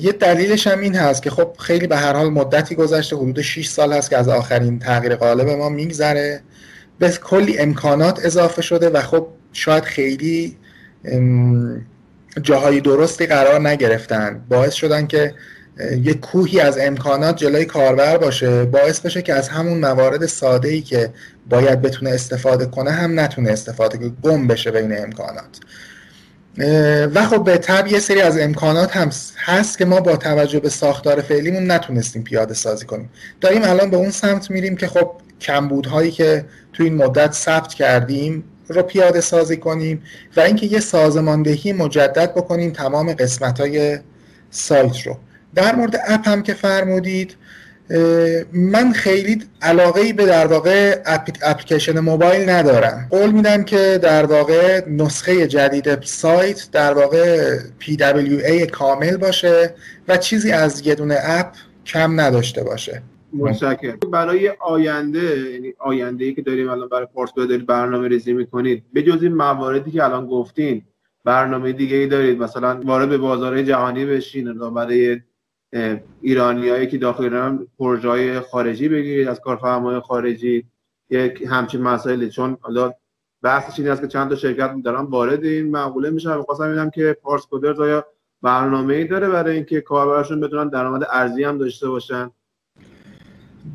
یه 0.00 0.12
دلیلش 0.20 0.66
هم 0.66 0.80
این 0.80 0.94
هست 0.94 1.22
که 1.22 1.30
خب 1.30 1.52
خیلی 1.58 1.86
به 1.86 1.96
هر 1.96 2.12
حال 2.12 2.28
مدتی 2.30 2.74
گذشته 2.74 3.16
حدود 3.16 3.40
6 3.40 3.68
سال 3.68 3.92
هست 3.92 4.10
که 4.10 4.16
از 4.16 4.28
آخرین 4.28 4.78
تغییر 4.78 5.16
قالب 5.16 5.48
ما 5.48 5.68
میگذره. 5.68 6.40
به 6.98 7.10
کلی 7.10 7.58
امکانات 7.58 8.20
اضافه 8.24 8.62
شده 8.62 8.90
و 8.90 9.02
خب 9.02 9.26
شاید 9.52 9.84
خیلی 9.84 10.56
جاهای 12.42 12.80
درستی 12.80 13.26
قرار 13.26 13.68
نگرفتن. 13.68 14.44
باعث 14.48 14.74
شدن 14.74 15.06
که 15.06 15.34
یه 16.02 16.14
کوهی 16.14 16.60
از 16.60 16.78
امکانات 16.78 17.36
جلوی 17.36 17.64
کاربر 17.64 18.16
باشه. 18.16 18.64
باعث 18.64 19.00
بشه 19.00 19.22
که 19.22 19.34
از 19.34 19.48
همون 19.48 19.78
موارد 19.78 20.26
ساده 20.26 20.68
ای 20.68 20.80
که 20.80 21.10
باید 21.50 21.82
بتونه 21.82 22.10
استفاده 22.10 22.66
کنه 22.66 22.90
هم 22.90 23.20
نتونه 23.20 23.50
استفاده 23.50 23.98
کنه 23.98 24.12
گم 24.22 24.46
بشه 24.46 24.70
بین 24.70 24.98
امکانات. 24.98 25.60
و 27.14 27.26
خب 27.26 27.44
به 27.44 27.58
طب 27.58 27.86
یه 27.86 27.98
سری 27.98 28.20
از 28.20 28.38
امکانات 28.38 28.96
هم 28.96 29.10
هست 29.36 29.78
که 29.78 29.84
ما 29.84 30.00
با 30.00 30.16
توجه 30.16 30.60
به 30.60 30.68
ساختار 30.68 31.20
فعلیمون 31.20 31.70
نتونستیم 31.70 32.22
پیاده 32.22 32.54
سازی 32.54 32.86
کنیم. 32.86 33.10
داریم 33.40 33.62
الان 33.64 33.90
به 33.90 33.96
اون 33.96 34.10
سمت 34.10 34.50
میریم 34.50 34.76
که 34.76 34.86
خب 34.86 35.10
کمبودهایی 35.40 36.10
که 36.10 36.44
تو 36.72 36.82
این 36.82 36.94
مدت 36.94 37.32
ثبت 37.32 37.74
کردیم 37.74 38.44
رو 38.68 38.82
پیاده 38.82 39.20
سازی 39.20 39.56
کنیم 39.56 40.02
و 40.36 40.40
اینکه 40.40 40.66
یه 40.66 40.80
سازماندهی 40.80 41.72
مجدد 41.72 42.34
بکنیم 42.34 42.70
تمام 42.70 43.12
قسمت 43.12 43.60
های 43.60 43.98
سایت 44.50 45.06
رو. 45.06 45.16
در 45.54 45.74
مورد 45.74 45.96
اپ 46.08 46.28
هم 46.28 46.42
که 46.42 46.54
فرمودید 46.54 47.36
من 48.52 48.92
خیلی 48.92 49.44
علاقه 49.62 50.12
به 50.12 50.26
در 50.26 50.46
واقع 50.46 51.02
اپلیکیشن 51.42 52.00
موبایل 52.00 52.50
ندارم. 52.50 53.06
قول 53.10 53.30
میدم 53.30 53.64
که 53.64 53.98
در 54.02 54.26
واقع 54.26 54.88
نسخه 54.88 55.46
جدید 55.46 56.04
سایت 56.04 56.70
در 56.72 56.94
واقع 56.94 57.56
PWA 57.80 58.70
کامل 58.70 59.16
باشه 59.16 59.74
و 60.08 60.16
چیزی 60.16 60.52
از 60.52 60.86
یه 60.86 60.94
دونه 60.94 61.18
اپ 61.22 61.52
کم 61.86 62.20
نداشته 62.20 62.64
باشه. 62.64 63.02
متشکرم. 63.32 63.98
برای 64.12 64.48
آینده 64.60 65.50
یعنی 65.52 65.74
آینده 65.78 66.24
ای 66.24 66.34
که 66.34 66.42
داریم 66.42 66.68
الان 66.68 66.88
برای 66.88 67.06
پارس 67.14 67.34
دارید 67.34 67.66
برنامه 67.66 68.08
ریزی 68.08 68.32
می‌کنید 68.32 68.84
به 68.92 69.02
جز 69.02 69.22
این 69.22 69.34
مواردی 69.34 69.90
که 69.90 70.04
الان 70.04 70.26
گفتین 70.26 70.82
برنامه 71.24 71.72
دیگه 71.72 71.96
ای 71.96 72.06
دارید 72.06 72.42
مثلا 72.42 72.80
وارد 72.84 73.08
به 73.08 73.18
بازارهای 73.18 73.64
جهانی 73.64 74.06
بشین 74.06 74.52
برای 74.70 75.20
ایرانیایی 76.20 76.86
که 76.86 76.98
داخل 76.98 77.22
ایران 77.22 77.66
پروژه 77.78 78.40
خارجی 78.40 78.88
بگیرید 78.88 79.28
از 79.28 79.40
کارفرمای 79.40 80.00
خارجی 80.00 80.64
یک 81.10 81.42
همچین 81.50 81.82
مسائلی. 81.82 82.30
چون 82.30 82.56
حالا 82.60 82.92
بحثش 83.42 83.78
این 83.78 83.88
است 83.88 84.00
که 84.00 84.08
چند 84.08 84.28
تا 84.28 84.36
شرکت 84.36 84.74
دارن 84.84 85.00
وارد 85.04 85.44
این 85.44 85.70
مقوله 85.70 86.10
میشن. 86.10 86.36
می‌خواستم 86.36 86.68
ببینم 86.68 86.90
که 86.90 87.16
پارس 87.22 87.46
کودرز 87.46 87.80
آیا 87.80 88.04
برنامه 88.42 88.94
ای 88.94 89.04
داره 89.04 89.28
برای 89.28 89.54
اینکه 89.54 89.80
کاربرشون 89.80 90.40
بتونن 90.40 90.68
درآمد 90.68 91.06
ارزی 91.10 91.44
هم 91.44 91.58
داشته 91.58 91.88
باشن؟ 91.88 92.30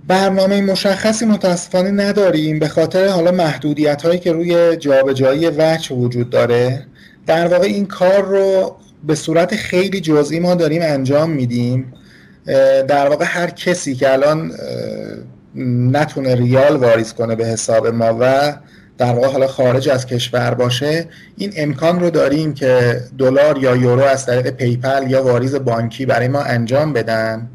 برنامه 0.08 0.62
مشخصی 0.62 1.26
متاسفانه 1.26 1.92
نداریم 1.92 2.60
به 2.60 2.68
خاطر 2.68 3.08
حالا 3.08 3.32
محدودیت 3.32 4.02
هایی 4.02 4.20
که 4.20 4.32
روی 4.32 4.78
جابجایی 4.78 5.48
وجه 5.48 5.96
وجود 5.96 6.30
داره. 6.30 6.86
در 7.28 7.48
واقع 7.48 7.66
این 7.66 7.86
کار 7.86 8.22
رو 8.26 8.76
به 9.04 9.16
صورت 9.16 9.56
خیلی 9.56 10.02
جزئی 10.02 10.40
ما 10.40 10.56
داریم 10.56 10.82
انجام 10.82 11.30
میدیم. 11.30 11.94
در 12.88 13.10
واقع 13.10 13.26
هر 13.28 13.50
کسی 13.50 13.96
که 13.96 14.14
الان 14.14 14.52
نتونه 15.92 16.36
ریال 16.36 16.76
واریز 16.76 17.14
کنه 17.14 17.36
به 17.36 17.46
حساب 17.46 17.88
ما 17.88 18.18
و 18.20 18.54
در 18.98 19.14
واقع 19.14 19.28
حالا 19.28 19.48
خارج 19.48 19.90
از 19.90 20.06
کشور 20.06 20.54
باشه 20.54 21.08
این 21.38 21.54
امکان 21.58 22.00
رو 22.00 22.10
داریم 22.10 22.54
که 22.54 23.02
دلار 23.18 23.58
یا 23.58 23.76
یورو 23.76 24.04
از 24.04 24.26
طریق 24.26 24.50
PayPal 24.50 25.06
یا 25.12 25.24
واریز 25.24 25.56
بانکی 25.56 26.06
برای 26.06 26.28
ما 26.28 26.40
انجام 26.40 26.94
بدن. 26.94 27.50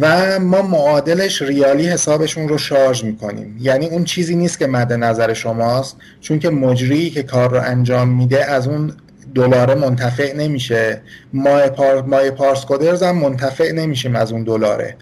و 0.00 0.38
ما 0.38 0.62
معادلش 0.62 1.42
ریالی 1.42 1.86
حسابشون 1.86 2.48
رو 2.48 2.58
شارژ 2.58 3.04
می‌کنیم. 3.04 3.56
یعنی 3.60 3.86
اون 3.86 4.04
چیزی 4.04 4.36
نیست 4.36 4.58
که 4.58 4.66
مد 4.66 4.92
نظر 4.92 5.32
شماست 5.32 5.96
چون 6.20 6.38
که 6.38 6.50
مجری 6.50 7.10
که 7.10 7.22
کار 7.22 7.50
رو 7.50 7.60
انجام 7.60 8.08
میده 8.08 8.44
از 8.44 8.68
اون 8.68 8.92
دلاره 9.34 9.74
منتفع 9.74 10.36
نمیشه. 10.36 11.00
مای, 11.32 11.68
پار... 11.68 12.02
مای 12.02 12.30
پارس 12.30 12.64
کودرز 12.64 13.02
هم 13.02 13.16
منتفع 13.16 13.72
نمیشیم 13.72 14.16
از 14.16 14.32
اون 14.32 14.44
دلاره. 14.44 14.96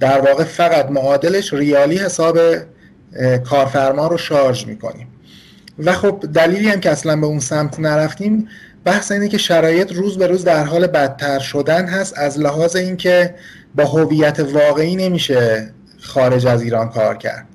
در 0.00 0.20
واقع 0.20 0.44
فقط 0.44 0.90
معادلش 0.90 1.52
ریالی 1.52 1.98
حساب 1.98 2.38
کارفرما 3.44 4.06
رو 4.06 4.18
شارژ 4.18 4.66
می‌کنیم. 4.66 5.06
و 5.78 5.92
خب 5.92 6.24
دلیلی 6.34 6.68
هم 6.68 6.80
که 6.80 6.90
اصلا 6.90 7.16
به 7.16 7.26
اون 7.26 7.40
سمت 7.40 7.80
نرفتیم 7.80 8.48
بحث 8.84 9.12
اینه 9.12 9.28
که 9.28 9.38
شرایط 9.38 9.92
روز 9.92 10.18
به 10.18 10.26
روز 10.26 10.44
در 10.44 10.64
حال 10.64 10.86
بدتر 10.86 11.38
شدن 11.38 11.86
هست 11.86 12.18
از 12.18 12.38
لحاظ 12.38 12.76
اینکه 12.76 13.34
با 13.74 13.84
هویت 13.84 14.40
واقعی 14.40 14.96
نمیشه 14.96 15.70
خارج 16.00 16.46
از 16.46 16.62
ایران 16.62 16.88
کار 16.88 17.16
کرد. 17.16 17.46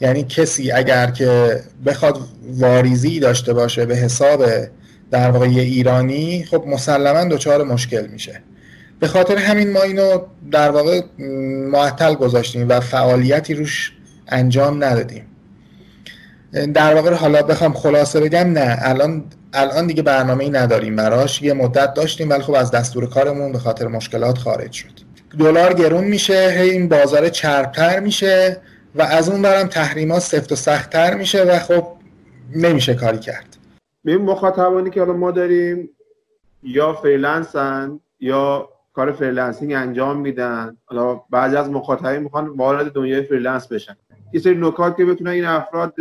یعنی 0.00 0.24
کسی 0.24 0.72
اگر 0.72 1.10
که 1.10 1.60
بخواد 1.86 2.18
واریزی 2.50 3.20
داشته 3.20 3.52
باشه 3.52 3.86
به 3.86 3.96
حساب 3.96 4.44
در 5.10 5.30
واقع 5.30 5.46
ایرانی 5.46 6.44
خب 6.50 6.64
مسلما 6.66 7.24
دچار 7.24 7.64
مشکل 7.64 8.06
میشه. 8.06 8.40
به 9.00 9.08
خاطر 9.08 9.36
همین 9.36 9.72
ما 9.72 9.82
اینو 9.82 10.18
در 10.50 10.70
واقع 10.70 11.00
معطل 11.70 12.14
گذاشتیم 12.14 12.68
و 12.68 12.80
فعالیتی 12.80 13.54
روش 13.54 13.92
انجام 14.28 14.84
ندادیم. 14.84 15.24
در 16.74 16.94
واقع 16.94 17.14
حالا 17.14 17.42
بخوام 17.42 17.74
خلاصه 17.74 18.20
بگم 18.20 18.52
نه 18.52 18.76
الان 18.80 19.24
الان 19.52 19.86
دیگه 19.86 20.02
برنامه 20.02 20.44
ای 20.44 20.50
نداریم 20.50 20.96
براش. 20.96 21.42
یه 21.42 21.52
مدت 21.52 21.94
داشتیم 21.94 22.30
ولی 22.30 22.42
خب 22.42 22.54
از 22.54 22.70
دستور 22.70 23.08
کارمون 23.08 23.52
به 23.52 23.58
خاطر 23.58 23.86
مشکلات 23.86 24.38
خارج 24.38 24.72
شد. 24.72 25.03
دلار 25.38 25.72
گرون 25.72 26.04
میشه 26.04 26.54
هی 26.58 26.70
این 26.70 26.88
بازار 26.88 27.28
چربتر 27.28 28.00
میشه 28.00 28.60
و 28.94 29.02
از 29.02 29.28
اون 29.28 29.42
ورم 29.42 29.66
تحریمات 29.66 30.18
سفت 30.18 30.52
و 30.52 30.54
سختتر 30.54 31.14
میشه 31.14 31.44
و 31.44 31.58
خب 31.58 31.86
نمیشه 32.56 32.94
کاری 32.94 33.18
کرد. 33.18 33.56
این 34.04 34.16
مخاطبانی 34.16 34.90
که 34.90 35.00
الان 35.00 35.16
ما 35.16 35.30
داریم 35.30 35.90
یا 36.62 36.92
freelance 36.92 37.89
ن 37.89 38.00
یا 38.20 38.68
کار 38.92 39.12
freelancing 39.12 39.72
انجام 39.72 40.20
میدن. 40.20 40.76
حالا 40.84 41.20
بعضی 41.30 41.56
از 41.56 41.70
مخاطبین 41.70 42.22
می‌خوان 42.22 42.48
وارد 42.48 42.92
دنیای 42.92 43.22
freelance 43.22 43.68
بشن. 43.68 43.96
یه 44.32 44.40
سری 44.40 44.54
نکات 44.54 44.96
که 44.96 45.04
بتونن 45.04 45.30
این 45.30 45.44
افراد 45.44 45.94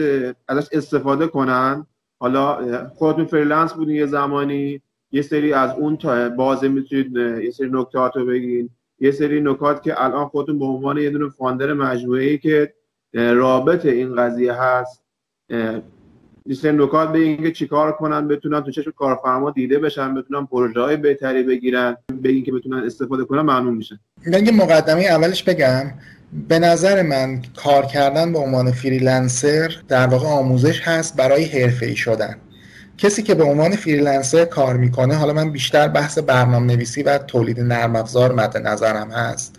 ازش 0.47 0.67
استفاده 0.71 1.27
کنن. 1.27 1.85
حالا 2.19 2.59
خودتون 2.95 3.25
freelance 3.25 3.73
بودین 3.73 3.95
یه 3.95 4.05
زمانی 4.05 4.81
یه 5.11 5.21
سری 5.21 5.53
از 5.53 5.71
اون 5.71 5.97
تا 5.97 6.29
بازه 6.29 6.67
می‌تونید 6.67 7.15
یه 7.43 7.51
سری 7.51 7.69
نکات 7.71 8.15
رو 8.15 8.25
بگین. 8.25 8.69
یه 9.03 9.11
سری 9.11 9.41
نکات 9.41 9.83
که 9.83 10.03
الان 10.03 10.27
خودتون 10.27 10.59
به 10.59 10.65
عنوان 10.65 10.97
یه 10.97 11.09
دونه 11.09 11.29
founder 11.29 11.73
مجموعه 11.73 12.23
ای 12.23 12.37
که 12.37 12.73
رابط 13.13 13.85
این 13.85 14.15
قضیه 14.15 14.53
هست 14.53 15.03
یه 16.45 16.71
نکات 16.71 17.11
به 17.11 17.19
اینکه 17.19 17.51
چیکار 17.51 17.91
کنن 17.91 18.27
بتونن 18.27 18.61
تو 18.61 18.71
چشم 18.71 18.91
کارفرما 18.91 19.51
دیده 19.51 19.79
بشن 19.79 20.13
بتونن 20.13 20.45
پروژه 20.45 20.79
های 20.79 20.97
بهتری 20.97 21.43
بگیرن 21.43 21.97
به 22.21 22.29
اینکه 22.29 22.51
بتونن 22.51 22.83
استفاده 22.83 23.23
کنن 23.23 23.41
ممنون 23.41 23.73
میشن 23.73 23.99
من 24.27 24.49
مقدمه 24.55 25.01
اولش 25.01 25.43
بگم. 25.43 25.93
به 26.47 26.59
نظر 26.59 27.01
من 27.01 27.41
کار 27.63 27.85
کردن 27.85 28.33
به 28.33 28.39
عنوان 28.39 28.71
freelancer 28.71 29.75
در 29.87 30.07
واقع 30.07 30.27
آموزش 30.27 30.81
هست 30.81 31.17
برای 31.17 31.45
حرفه‌ای 31.45 31.95
شدن. 31.95 32.35
کسی 32.97 33.23
که 33.23 33.35
به 33.35 33.43
عنوان 33.43 33.75
freelancer 33.75 34.45
کار 34.45 34.77
می‌کنه 34.77 35.15
حالا 35.15 35.33
من 35.33 35.51
بیشتر 35.51 35.87
بحث 35.87 36.17
برنامه 36.17 36.75
نویسی 36.75 37.03
و 37.03 37.17
تولید 37.17 37.59
نرم 37.59 37.95
افزار 37.95 38.31
مد 38.31 38.57
نظرم 38.57 39.11
هست. 39.11 39.55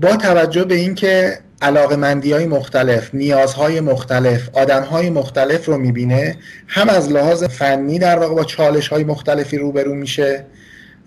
با 0.00 0.16
توجه 0.16 0.64
به 0.64 0.74
اینکه 0.74 1.38
علاقمندی 1.62 2.32
های 2.32 2.46
مختلف 2.46 3.14
نیازهای 3.14 3.80
مختلف 3.80 4.48
آدم 4.52 4.82
های 4.82 5.10
مختلف 5.10 5.66
رو 5.66 5.78
می‌بینه 5.78 6.36
هم 6.66 6.88
از 6.88 7.08
لحاظ 7.08 7.44
فنی 7.44 7.98
در 7.98 8.18
واقع 8.18 8.34
با 8.34 8.44
چالش 8.44 8.88
های 8.88 9.04
مختلفی 9.04 9.58
روبرو 9.58 9.94
میشه 9.94 10.44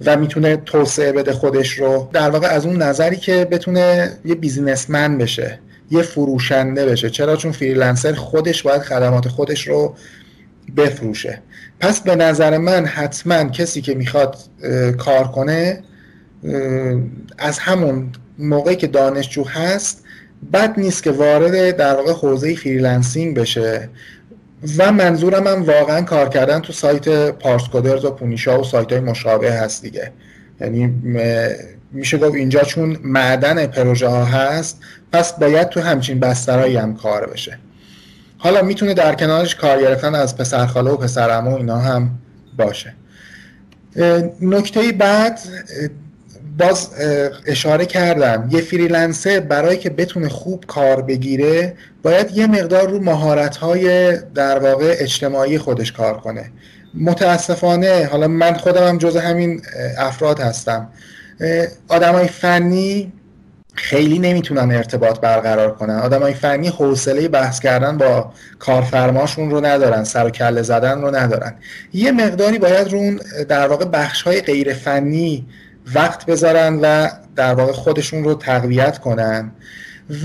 و 0.06 0.18
می‌تونه 0.18 0.58
توسعه 0.58 1.12
بده 1.12 1.34
خودش 1.34 1.80
رو 1.80 2.10
در 2.14 2.30
واقع 2.30 2.48
از 2.48 2.66
اون 2.66 2.82
نظری 2.82 3.16
که 3.16 3.46
بتونه 3.52 4.12
یه 4.26 4.36
بیزینسمن 4.36 5.18
بشه 5.18 5.60
یه 5.92 6.02
فروشنده 6.02 6.86
بشه. 6.86 7.10
چرا؟ 7.10 7.36
چون 7.36 7.52
فریلنسر 7.52 8.14
خودش 8.14 8.64
باید 8.64 8.82
خدمات 8.82 9.28
خودش 9.28 9.68
رو 9.68 9.96
بفروشه. 10.78 11.42
پس 11.80 12.02
به 12.02 12.16
نظر 12.16 12.58
من 12.58 12.86
حتما 12.86 13.44
کسی 13.44 13.82
که 13.82 13.96
می‌خواد 13.96 14.38
کار 14.98 15.24
کنه 15.24 15.84
از 17.38 17.60
همون 17.60 18.10
موقعی 18.40 18.76
که 18.76 18.88
دانشجو 18.88 19.44
هست 19.44 20.04
بد 20.54 20.80
نیست 20.80 21.04
که 21.04 21.12
وارد 21.12 21.78
در 21.78 21.96
واقع 21.96 22.12
حوزه 22.12 22.56
freelancing 22.56 23.38
بشه. 23.38 23.90
و 24.78 24.92
منظورم 24.92 25.48
هم 25.48 25.64
واقعا 25.64 26.02
کار 26.02 26.30
کردن 26.30 26.60
تو 26.60 26.74
سایت 26.74 27.30
پارس 27.30 27.64
کودرز 27.64 28.06
و 28.06 28.12
پونیشا 28.12 28.60
و 28.60 28.64
سایت 28.64 28.92
های 28.92 29.02
مشابه 29.02 29.52
هست 29.52 29.82
دیگه. 29.82 30.12
یعنی 30.62 30.88
میشه 31.92 32.18
گفت 32.18 32.36
اینجا 32.36 32.64
چون 32.64 32.98
معدن 33.04 33.66
پروژه 33.68 34.08
ها 34.08 34.26
هست 34.26 34.80
پس 35.12 35.34
باید 35.40 35.70
تو 35.70 35.82
همچین 35.82 36.20
بسترهایی 36.20 36.76
هم 36.76 36.96
کار 36.96 37.26
بشه. 37.26 37.60
حالا 38.44 38.62
می‌تونه 38.62 38.94
در 38.94 39.16
کنارش 39.16 39.56
کار 39.56 39.82
گرفتن 39.82 40.16
از 40.16 40.38
پسرخاله 40.38 40.92
و 40.92 40.98
پسرعمو 40.98 41.56
اینا 41.56 41.78
هم 41.78 42.10
باشه. 42.58 42.94
نکته 44.42 44.92
بعد 44.92 45.40
باز 46.58 46.90
اشاره 47.46 47.86
کردم. 47.86 48.50
یه 48.52 48.62
فریلنسر 48.62 49.40
برای 49.40 49.78
که 49.78 49.90
بتونه 49.90 50.30
خوب 50.30 50.66
کار 50.68 51.02
بگیره 51.02 51.74
باید 52.04 52.32
یه 52.38 52.48
مقدار 52.48 52.90
رو 52.90 53.00
مهارت‌های 53.00 54.18
در 54.18 54.60
واقع 54.60 54.96
اجتماعی 54.98 55.58
خودش 55.58 55.92
کار 55.92 56.18
کنه. 56.18 56.52
متاسفانه 56.94 58.10
حالا 58.12 58.28
من 58.28 58.54
خودم 58.54 58.88
هم 58.88 58.98
جز 58.98 59.18
همین 59.18 59.62
افراد 59.98 60.40
هستم. 60.40 60.90
آدمای 61.88 62.28
فنی 62.28 63.14
خیلی 63.76 64.20
نمی‌تونن 64.20 64.72
ارتباط 64.72 65.20
برقرار 65.20 65.74
کنن. 65.74 65.96
آدمای 65.96 66.34
فنی 66.34 66.68
حوصله 66.68 67.28
بحث 67.28 67.60
کردن 67.60 67.98
با 67.98 68.34
کارفرماشون 68.60 69.52
رو 69.52 69.66
ندارن 69.66 70.04
سر 70.04 70.26
و 70.26 70.30
کله 70.30 70.62
زدن 70.62 71.02
رو 71.02 71.16
ندارن. 71.16 71.56
یه 71.94 72.12
مقداری 72.12 72.58
باید 72.58 72.88
رو 72.88 73.20
در 73.50 73.68
واقع 73.68 73.86
بخش 73.86 74.22
های 74.22 74.42
غیر 74.42 74.74
فنی 74.74 75.46
وقت 75.96 76.26
بذارن 76.26 76.80
و 76.82 77.10
در 77.36 77.54
واقع 77.54 77.72
خودشون 77.72 78.24
رو 78.24 78.34
تقویت 78.36 78.98
کنن. 78.98 79.52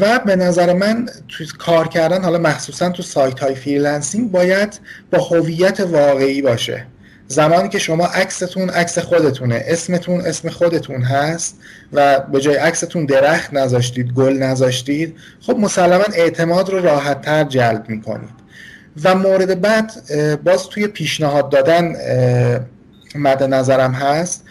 و 0.00 0.18
به 0.18 0.36
نظر 0.36 0.72
من 0.72 1.08
تو 1.28 1.44
کار 1.58 1.88
کردن 1.88 2.22
حالا 2.24 2.38
مخصوصا 2.38 2.90
تو 2.90 3.02
سایت 3.02 3.40
های 3.40 3.54
freelancing 3.54 4.30
باید 4.30 4.80
با 5.10 5.18
هویت 5.18 5.80
واقعی 5.80 6.42
باشه. 6.42 6.86
زمانی 7.28 7.68
که 7.68 7.78
شما 7.78 8.06
عکستون 8.06 8.70
عکس 8.70 8.98
خودتونه 8.98 9.64
اسمتون 9.68 10.20
اسم 10.20 10.48
خودتون 10.48 11.02
هست 11.02 11.56
و 11.92 12.20
به 12.20 12.40
جای 12.40 12.56
عکستون 12.56 13.06
درخت 13.06 13.54
نذاشتید 13.54 14.12
گل 14.12 14.32
نذاشتید 14.32 15.16
خب 15.40 15.56
مسلما 15.56 16.04
اعتماد 16.14 16.70
رو 16.70 16.82
راحت 16.82 17.22
تر 17.22 17.44
جلب 17.44 17.84
می‌کنید. 17.88 18.38
و 19.04 19.14
مورد 19.14 19.60
بعد 19.60 19.92
باز 20.44 20.68
توی 20.68 20.86
پیشنهاد 20.86 21.50
دادن 21.50 21.96
مد 23.14 23.42
نظرم 23.42 23.92
هست 23.92 24.44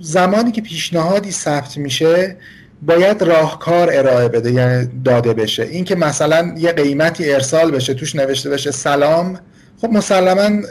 زمانی 0.00 0.52
که 0.52 0.60
پیشنهادی 0.62 1.32
ثبت 1.32 1.76
میشه 1.76 2.36
باید 2.82 3.22
راهکار 3.22 3.90
ارائه 3.92 4.28
بده 4.28 4.52
یعنی 4.52 4.88
داده 5.04 5.34
بشه. 5.34 5.62
این 5.62 5.84
که 5.84 5.94
مثلا 5.94 6.54
یه 6.58 6.72
قیمتی 6.72 7.32
ارسال 7.32 7.70
بشه 7.70 7.94
توش 7.94 8.16
نوشته 8.16 8.50
بشه 8.50 8.70
سلام 8.70 9.40
خب 9.80 9.88
مسلما 9.88 10.66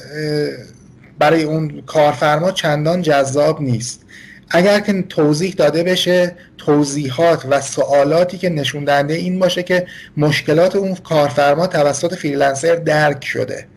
برای 1.19 1.43
اون 1.43 1.81
کارفرما 1.85 2.51
چندان 2.51 3.01
جذاب 3.01 3.61
نیست. 3.61 4.05
اگر 4.49 4.79
که 4.79 5.01
توضیح 5.09 5.53
داده 5.57 5.83
بشه 5.83 6.35
توضیحات 6.57 7.45
و 7.49 7.61
سوالاتی 7.61 8.37
که 8.37 8.49
نشون 8.49 8.83
دهنده 8.83 9.13
این 9.13 9.39
باشه 9.39 9.63
که 9.63 9.85
مشکلات 10.17 10.75
اون 10.75 10.95
کارفرما 10.95 11.67
توسط 11.67 12.15
freelancer 12.15 12.75
درک 12.75 13.25
شده 13.25 13.67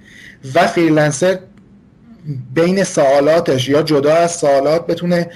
و 0.54 0.66
freelancer 0.66 1.38
بین 2.54 2.84
سوالاتش 2.84 3.68
یا 3.68 3.82
جدا 3.82 4.14
از 4.14 4.32
سوالات 4.32 4.86
بتونه 4.86 5.30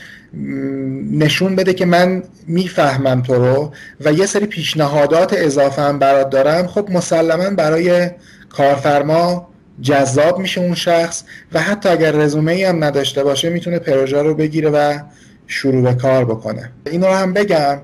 نشون 1.12 1.56
بده 1.56 1.74
که 1.74 1.86
من 1.86 2.22
می‌فهمم 2.46 3.22
تو 3.22 3.34
رو 3.34 3.72
و 4.00 4.12
یه 4.12 4.26
سری 4.26 4.46
پیشنهادات 4.46 5.34
اضافه 5.36 5.82
هم 5.82 5.98
برات 5.98 6.30
دارم 6.30 6.66
خب 6.66 6.90
مسلما 6.90 7.50
برای 7.50 8.10
کارفرما 8.50 9.48
جذاب 9.80 10.38
میشه 10.38 10.60
اون 10.60 10.74
شخص 10.74 11.22
و 11.52 11.60
حتی 11.60 11.88
اگر 11.88 12.12
رزومه 12.12 12.52
ای 12.52 12.64
هم 12.64 12.84
نداشته 12.84 13.24
باشه 13.24 13.50
می‌تونه 13.50 13.78
پروژه 13.78 14.22
رو 14.22 14.34
بگیره 14.34 14.70
و 14.70 14.98
شروع 15.46 15.82
به 15.82 15.94
کار 15.94 16.24
بکنه. 16.24 16.70
این 16.86 17.02
رو 17.04 17.12
هم 17.12 17.32
بگم. 17.32 17.80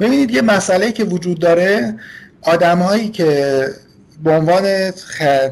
ببینید 0.00 0.30
یه 0.30 0.42
مسئله 0.42 0.92
که 0.92 1.04
وجود 1.04 1.38
داره 1.38 1.94
آدم 2.42 2.78
هایی 2.78 3.08
که 3.08 3.66
به 4.22 4.30
عنوان 4.30 4.90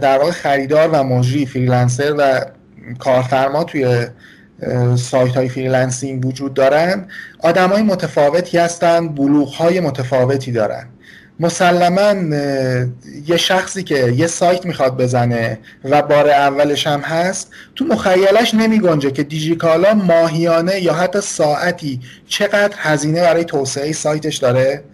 در 0.01 0.19
واقع 0.19 0.31
خریدار 0.31 0.89
و 0.93 1.03
مجری 1.03 1.47
freelancer 1.47 2.15
و 2.19 2.41
کارفرما 2.99 3.65
توی 3.65 4.07
سایت 4.97 5.37
های 5.37 5.49
freelancing 5.49 6.27
وجود 6.27 6.55
دارن 6.55 7.09
آدم 7.39 7.69
های 7.69 7.83
متفاوتی 7.83 8.59
هستن 8.59 9.09
بلوغ 9.09 9.49
های 9.49 9.81
متفاوتی 9.81 10.53
دارن. 10.53 10.87
مسلما 11.41 12.15
یه 13.27 13.37
شخصی 13.37 13.83
که 13.83 14.13
یه 14.17 14.27
سایت 14.27 14.67
می‌خواد 14.67 14.97
بزنه 14.97 15.59
و 15.85 16.03
بار 16.03 16.31
اولش 16.31 16.87
هم 16.87 17.01
هست 17.01 17.51
تو 17.77 17.85
مخیلش 17.85 18.55
نمی 18.55 18.81
گنجه 18.81 19.11
که 19.11 19.23
دیجیکالا 19.23 19.95
ماهیانه 19.95 20.81
یا 20.81 20.93
حتی 20.93 21.21
ساعتی 21.21 22.01
چقدر 22.29 22.75
هزینه 22.79 23.21
برای 23.21 23.45
توسعه 23.45 23.93
سایتش 23.93 24.37
داره 24.37 24.85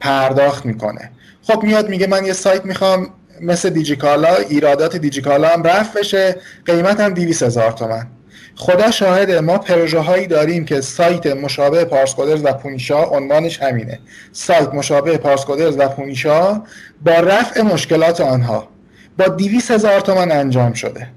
پرداخت 0.00 0.66
می‌کنه. 0.66 1.10
خب 1.42 1.62
میاد 1.62 1.88
میگه 1.88 2.06
من 2.06 2.24
یه 2.24 2.32
سایت 2.32 2.64
می‌خوام 2.64 3.10
مثل 3.40 3.70
دیجیکالا 3.70 4.36
ایرادات 4.36 4.96
دیجیکالا 4.96 5.48
هم 5.48 5.62
رفت 5.62 5.98
بشه 5.98 6.36
قیمت 6.66 7.00
هم 7.00 7.14
200 7.14 7.42
هزار 7.42 7.72
تومن. 7.72 8.06
خدا 8.56 8.90
شاهده 8.90 9.40
ما 9.40 9.58
پروژه 9.58 9.98
هایی 9.98 10.26
داریم 10.26 10.64
که 10.64 10.80
سایت 10.80 11.26
مشابه 11.26 11.84
پارس 11.84 12.18
و 12.18 12.52
پونیشا 12.52 13.04
عنوانش 13.04 13.62
همینه. 13.62 13.98
سایت 14.32 14.74
مشابه 14.74 15.18
پارس 15.18 15.48
و 15.50 15.88
پونیشا 15.88 16.62
با 17.04 17.12
رفع 17.12 17.62
مشکلات 17.62 18.20
آنها. 18.20 18.68
با 19.18 19.28
دیویس 19.28 19.70
هزار 19.70 20.00
تومن 20.00 20.32
انجام 20.32 20.72
شده. 20.72 21.08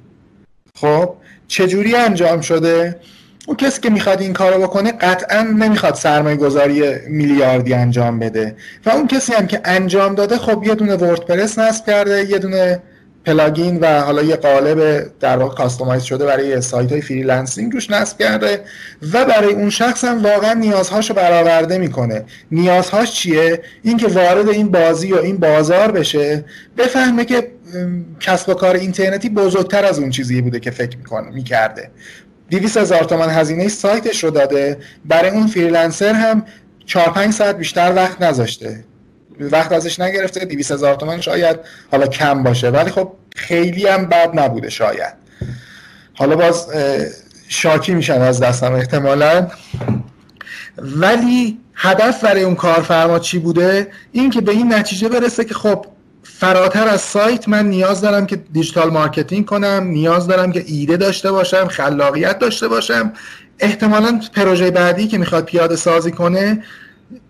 خب 0.76 1.14
چجوری 1.48 1.96
انجام 1.96 2.42
شده؟ 2.42 3.00
اون 3.48 3.58
کسی 3.58 3.82
که 3.82 3.90
می‌خواد 3.90 4.22
این 4.22 4.34
کارو 4.34 4.62
بکنه 4.62 4.92
قطعا 4.92 5.42
نمی‌خواد 5.42 5.96
سرمایه 5.96 6.36
گذاری 6.36 6.84
میلیاردی 7.08 7.74
انجام 7.74 8.20
بده. 8.20 8.56
و 8.86 8.90
اون 8.90 9.08
کسی 9.08 9.34
هم 9.34 9.48
که 9.48 9.62
انجام 9.66 10.16
داده 10.16 10.38
خب 10.38 10.64
یه 10.64 10.76
دونه 10.76 10.96
WordPress 10.96 11.60
نصب 11.60 11.86
کرده 11.86 12.30
یه 12.30 12.40
دونه 12.40 12.82
plugin 13.26 13.80
و 13.80 14.02
حالا 14.02 14.24
یه 14.24 14.36
قالب 14.36 15.06
در 15.20 15.38
واقع 15.38 15.56
customize 15.56 16.04
شده 16.04 16.26
برای 16.26 16.62
سایت 16.62 16.92
های 16.92 17.02
freelancing 17.02 17.74
روش 17.74 17.90
نصب 17.90 18.18
کرده 18.18 18.62
و 19.14 19.26
برای 19.26 19.54
اون 19.54 19.70
شخص 19.70 20.04
هم 20.04 20.24
واقعا 20.24 20.54
نیازهاشو 20.54 21.14
برآورده 21.14 21.78
می‌کنه. 21.78 22.24
نیازهاش 22.52 23.12
چیه؟ 23.12 23.62
اینکه 23.84 24.08
وارد 24.08 24.50
این 24.50 24.72
بازی 24.72 25.14
و 25.14 25.18
این 25.18 25.38
بازار 25.38 25.92
بشه 25.92 26.46
بفهمه 26.78 27.26
که 27.26 27.52
کسب 28.20 28.50
و 28.50 28.54
کار 28.54 28.76
اینترنتی 28.76 29.30
بزرگتر 29.30 29.86
از 29.86 30.00
اون 30.00 30.10
چیزی 30.10 30.42
بوده 30.42 30.60
که 30.60 30.72
فکر 30.72 30.98
می‌کنه 30.98 31.30
می‌کرده. 31.30 31.92
200 32.50 32.78
هزار 32.78 33.04
تومن 33.04 33.30
هزینه 33.30 33.68
سایتش 33.68 34.24
رو 34.24 34.30
داده. 34.30 34.78
برای 35.06 35.30
اون 35.30 35.48
فریلنسر 35.48 36.14
هم 36.14 36.46
4 36.86 37.10
5 37.10 37.34
ساعت 37.34 37.58
بیشتر 37.58 37.94
وقت 37.96 38.22
نذاشته. 38.22 38.84
وقت 39.40 39.72
ازش 39.72 40.00
نگرفته 40.00 40.46
200 40.46 40.72
هزار 40.72 40.96
تومن 40.96 41.22
شاید 41.22 41.60
حالا 41.92 42.08
کم 42.08 42.44
باشه. 42.44 42.70
ولی 42.70 42.92
خب 42.92 43.12
خیلی 43.36 43.88
هم 43.88 44.06
بد 44.06 44.40
نبوده 44.40 44.70
شاید. 44.70 45.14
حالا 46.14 46.36
باز 46.36 46.68
شاکی 47.48 47.94
میشن 47.94 48.22
از 48.22 48.40
دستم 48.40 48.74
احتمالا. 48.74 49.48
ولی 50.78 51.58
هدف 51.76 52.24
برای 52.24 52.44
اون 52.44 52.56
کارفرما 52.56 53.20
چی 53.20 53.40
بوده؟ 53.40 53.88
این 54.12 54.30
که 54.30 54.42
به 54.42 54.52
این 54.52 54.74
نتیجه 54.74 55.10
برسه 55.10 55.46
که 55.46 55.54
خب 55.54 55.86
فراتر 56.24 56.88
از 56.88 57.02
سایت 57.02 57.48
من 57.48 57.66
نیاز 57.70 58.02
دارم 58.02 58.26
که 58.26 58.36
digital 58.36 58.90
marketing 58.90 59.46
کنم 59.46 59.88
نیاز 59.88 60.28
دارم 60.28 60.52
که 60.52 60.64
ایده 60.68 60.98
داشته 60.98 61.32
باشم 61.32 61.68
خلاقیت 61.68 62.40
داشته 62.40 62.68
باشم. 62.68 63.14
احتمالا 63.60 64.22
پروژه 64.34 64.72
بعدی 64.72 65.08
که 65.08 65.18
می‌خواد 65.18 65.46
پیاده 65.46 65.76
سازی 65.76 66.12
کنه 66.12 66.64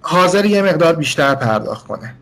حاضره 0.01 0.45
یه 0.45 0.61
مقدار 0.61 0.95
بیشتر 0.95 1.35
پرداخت 1.35 1.87
کنه. 1.87 2.13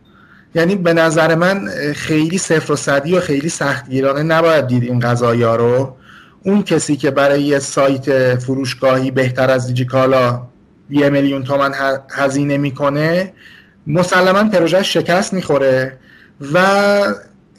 یعنی 0.56 0.76
به 0.76 0.94
نظر 0.94 1.36
من 1.36 1.70
خیلی 1.96 2.38
صفر 2.38 2.74
و 2.74 2.76
صدی 2.76 3.16
و 3.16 3.20
خیلی 3.20 3.50
سختگیرانه 3.50 4.24
نباید 4.24 4.68
دید 4.68 4.84
این 4.84 5.00
قضایا 5.00 5.44
رو. 5.44 5.96
اون 6.44 6.64
کسی 6.64 6.96
که 6.96 7.12
برای 7.12 7.44
یه 7.44 7.60
سایت 7.60 8.36
فروشگاهی 8.36 9.12
بهتر 9.12 9.52
از 9.52 9.68
دیجیکالا 9.68 10.42
یه 10.90 11.10
میلیون 11.10 11.44
تومن 11.44 11.74
هزینه 12.12 12.58
می‌کنه 12.58 13.34
مسلما 13.88 14.50
پروژه 14.50 14.84
شکست 14.84 15.34
می‌خوره 15.34 15.98
و 16.54 16.60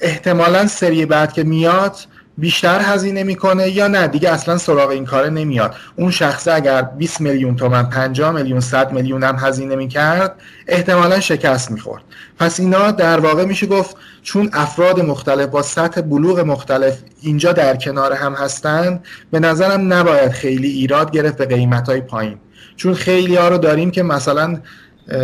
احتمالا 0.00 0.66
سری 0.66 1.07
بعد 1.07 1.33
که 1.33 1.44
میاد 1.44 1.96
بیشتر 2.38 2.81
هزینه 2.81 3.23
می‌کنه 3.23 3.68
یا 3.68 3.88
نه؟ 3.88 4.09
دیگه 4.09 4.31
اصلا 4.31 4.59
سراغ 4.59 4.90
این 4.90 5.05
کاره 5.05 5.31
نمیاد. 5.31 5.75
اون 5.97 6.11
شخصه 6.11 6.53
اگر 6.53 6.83
20 6.83 7.20
میلیون 7.20 7.57
تومن 7.57 7.90
50 7.90 8.33
میلیون 8.33 8.61
100 8.61 8.92
میلیون 8.92 9.25
هم 9.25 9.37
هزینه 9.38 9.77
می‌کرد 9.77 10.35
احتمالا 10.66 11.20
شکست 11.20 11.70
می‌خورد. 11.70 12.03
پس 12.38 12.61
اینا 12.61 12.90
در 12.90 13.20
واقع 13.20 13.44
میشه 13.44 13.66
گفت 13.66 13.97
چون 14.23 14.51
افراد 14.53 15.01
مختلف 15.01 15.49
با 15.49 15.62
سطح 15.62 16.01
بلوغ 16.01 16.40
مختلف 16.40 16.99
اینجا 17.20 17.53
در 17.53 17.77
کنار 17.77 18.12
هم 18.12 18.33
هستن 18.33 19.01
به 19.31 19.40
نظرم 19.40 19.92
نباید 19.92 20.31
خیلی 20.31 20.68
ایراد 20.68 21.11
گرفت 21.11 21.37
به 21.37 21.47
قیمت 21.47 21.88
های 21.88 22.01
پایین. 22.01 22.38
چون 22.77 22.94
خیلی 22.94 23.37
ها 23.37 23.49
رو 23.49 23.59
داریم 23.59 23.90
که 23.90 24.03
مثلا 24.03 24.61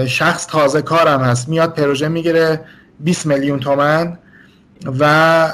شخص 0.07 0.47
تازه 0.47 0.83
کارم 0.83 1.21
هست 1.21 1.49
میاد 1.49 1.75
پروژه 1.75 2.09
می‌گیره 2.09 2.61
20 3.01 3.27
میلیون 3.27 3.61
تومن 3.61 4.19
و 5.01 5.53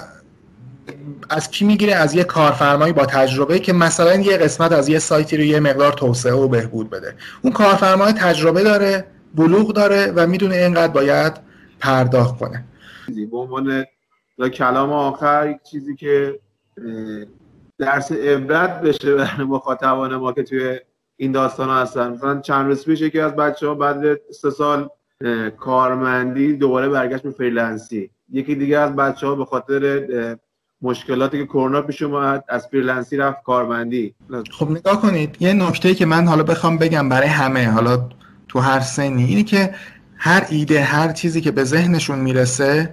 از 1.28 1.50
کی 1.50 1.64
می‌گیره؟ 1.64 1.94
از 1.94 2.14
یه 2.14 2.24
کارفرمایی 2.24 2.92
با 2.92 3.06
تجربه 3.06 3.58
که 3.58 3.72
مثلا 3.72 4.14
یه 4.14 4.36
قسمت 4.36 4.72
از 4.72 4.88
یه 4.88 4.98
سایتی 4.98 5.36
رو 5.36 5.42
یه 5.42 5.60
مقدار 5.60 5.92
توسعه 5.92 6.32
و 6.32 6.48
بهبود 6.48 6.90
بده. 6.90 7.14
اون 7.42 7.52
کارفرمای 7.52 8.12
تجربه 8.12 8.62
داره 8.62 9.04
بلوغ 9.34 9.72
داره 9.72 10.12
و 10.16 10.26
می‌دونه 10.26 10.54
اینقدر 10.54 10.92
باید 10.92 11.32
پرداخت 11.80 12.38
کنه. 12.38 12.64
به 13.30 13.36
عنوان 13.36 13.84
کلام 14.54 14.92
آخر 14.92 15.50
یک 15.50 15.70
چیزی 15.70 15.96
که 15.96 16.40
درس 17.78 18.12
عبرت 18.12 18.80
بشه 18.80 19.14
برای 19.14 19.46
مخاطبان 19.46 20.16
ما 20.16 20.32
که 20.32 20.42
توی 20.42 20.80
این 21.16 21.32
داستان 21.32 21.70
هستن. 21.70 22.12
مثلا 22.12 22.40
چند 22.40 22.66
روز 22.66 22.84
پیش 22.84 23.00
یکی 23.00 23.20
از 23.20 23.36
بچه 23.36 23.66
ها 23.66 23.74
بعد 23.74 24.20
سه 24.30 24.50
سال 24.50 24.88
کارمندی 25.58 26.52
دوباره 26.52 26.88
برگشت 26.88 27.22
به 27.22 27.30
freelance 27.30 27.96
ی. 27.96 28.10
یکی 28.32 28.54
دیگه 28.54 28.78
از 28.78 28.96
بچه 28.96 29.26
ها 29.26 29.34
به 29.34 29.44
خاطر 29.44 30.06
مشکلاتی 30.86 31.38
که 31.38 31.46
کرونا 31.46 31.82
پیش 31.82 32.02
اومد 32.02 32.44
از 32.48 32.66
freelance 32.66 33.11
ی 33.11 33.16
رفت 33.16 33.42
کارمندی 33.42 34.14
خب 34.50 34.70
نگاه 34.70 35.02
کنید 35.02 35.36
یه 35.40 35.52
نکته 35.52 35.94
که 35.94 36.06
من 36.06 36.28
حالا 36.28 36.42
بخوام 36.42 36.78
بگم 36.78 37.08
برای 37.08 37.28
همه 37.28 37.68
حالا 37.70 38.08
تو 38.48 38.58
هر 38.58 38.80
سنی 38.80 39.24
اینه 39.24 39.42
که 39.42 39.74
هر 40.16 40.46
ایده 40.50 40.82
هر 40.82 41.12
چیزی 41.12 41.40
که 41.40 41.50
به 41.50 41.64
ذهنشون 41.64 42.18
می‌رسه 42.18 42.90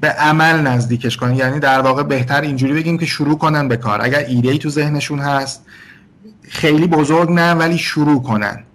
به 0.00 0.08
عمل 0.08 0.60
نزدیکش 0.60 1.16
کنن 1.16 1.34
یعنی 1.34 1.60
در 1.60 1.80
واقع 1.80 2.02
بهتر 2.02 2.40
اینجوری 2.40 2.72
بگیم 2.72 2.98
که 2.98 3.06
شروع 3.06 3.38
کنن 3.38 3.68
به 3.68 3.76
کار. 3.76 3.98
اگر 4.02 4.24
ایده 4.28 4.50
ای 4.50 4.58
تو 4.58 4.68
ذهنشون 4.68 5.18
هست 5.18 5.66
خیلی 6.42 6.86
بزرگ 6.86 7.30
نه 7.30 7.54
ولی 7.54 7.78
شروع 7.78 8.22
کنن. 8.22 8.65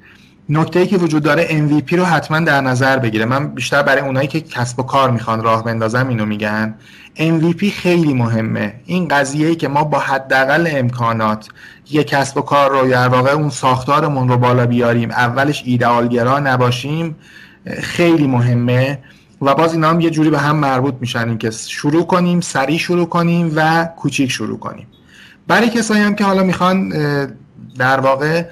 نکته 0.54 0.80
ای 0.80 0.88
که 0.88 0.98
وجود 0.98 1.24
داره 1.24 1.48
MVP 1.48 1.94
رو 1.94 2.06
حتما 2.06 2.40
در 2.40 2.62
نظر 2.62 3.00
بگیره. 3.00 3.26
من 3.26 3.48
بیشتر 3.48 3.84
برای 3.84 4.02
اونایی 4.02 4.28
که 4.28 4.42
کسب 4.42 4.80
و 4.80 4.84
کار 4.84 5.12
می‌خوان 5.12 5.44
راه 5.44 5.64
بندازم 5.64 6.08
اینو 6.08 6.26
میگن. 6.26 6.76
MVP 7.18 7.66
خیلی 7.66 8.14
مهمه. 8.14 8.74
این 8.86 9.08
قضیه 9.08 9.48
ای 9.48 9.56
که 9.56 9.68
ما 9.68 9.84
با 9.84 10.00
حداقل 10.00 10.68
امکانات 10.72 11.48
یک 11.92 12.08
کسب 12.08 12.38
و 12.38 12.42
کار 12.42 12.72
رو 12.72 12.90
در 12.90 13.08
واقع 13.08 13.32
اون 13.32 13.50
ساختارمون 13.50 14.30
رو 14.30 14.38
بالا 14.38 14.66
بیاریم 14.66 15.12
اولش 15.12 15.64
ایدئالگرا 15.66 16.40
نباشیم 16.40 17.16
خیلی 17.82 18.28
مهمه. 18.28 19.00
و 19.42 19.56
باز 19.56 19.74
اینا 19.74 19.90
هم 19.90 20.00
یه 20.00 20.10
جوری 20.10 20.30
به 20.30 20.40
هم 20.40 20.56
مربوط 20.56 20.96
میشن 21.00 21.38
که 21.38 21.52
شروع 21.52 22.06
کنیم 22.06 22.42
سریع 22.42 22.78
شروع 22.78 23.06
کنیم 23.10 23.52
و 23.56 23.86
کوچیک 23.86 24.32
شروع 24.32 24.60
کنیم. 24.60 24.88
برای 25.48 25.70
کسایی 25.70 26.02
هم 26.02 26.16
که 26.16 26.24
حالا 26.24 26.44
می‌خوان 26.44 26.90
در 27.78 28.00
واقع 28.00 28.44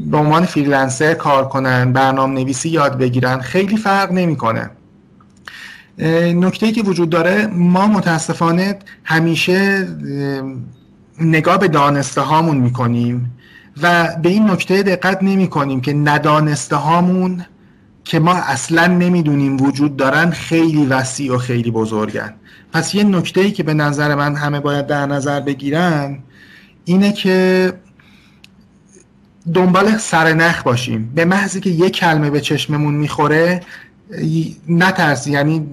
به 0.00 0.16
عنوان 0.16 0.44
فریلنسر 0.44 1.14
کار 1.14 1.48
کنن 1.48 1.92
برنامه 1.92 2.40
نویسی 2.40 2.68
یاد 2.68 2.98
بگیرن 2.98 3.40
خیلی 3.40 3.76
فرق 3.76 4.12
نمی‌کنه. 4.12 4.70
نکته 6.34 6.72
که 6.72 6.82
وجود 6.82 7.10
داره 7.10 7.46
ما 7.46 7.86
متاسفانه 7.86 8.78
همیشه 9.04 9.88
نگاه 11.20 11.58
به 11.58 11.68
دانسته 11.68 12.20
هامون 12.20 12.56
می‌کنیم 12.56 13.32
و 13.82 14.08
به 14.22 14.28
این 14.28 14.50
نکته 14.50 14.82
دقت 14.82 15.22
نمی 15.22 15.48
کنیم 15.48 15.80
که 15.80 15.92
ندانسته 15.92 16.76
هامون 16.76 17.44
که 18.04 18.18
ما 18.18 18.34
اصلا 18.34 18.86
نمی‌دونیم 18.86 19.62
وجود 19.62 19.96
دارن 19.96 20.30
خیلی 20.30 20.86
وسیع 20.86 21.34
و 21.34 21.38
خیلی 21.38 21.70
بزرگن. 21.70 22.34
پس 22.72 22.94
یه 22.94 23.04
نکته 23.04 23.40
ای 23.40 23.50
که 23.50 23.62
به 23.62 23.74
نظر 23.74 24.14
من 24.14 24.34
همه 24.34 24.60
باید 24.60 24.86
در 24.86 25.06
نظر 25.06 25.40
بگیرن 25.40 26.18
اینه 26.84 27.12
که 27.12 27.72
دنبال 29.54 29.98
سرنخ 29.98 30.62
باشیم. 30.62 31.12
به 31.14 31.24
محضی 31.24 31.60
که 31.60 31.70
یک 31.70 31.96
کلمه 31.96 32.30
به 32.30 32.40
چشممون 32.40 32.94
می‌خوره 32.94 33.60
نترسی 34.68 35.30
یعنی 35.30 35.66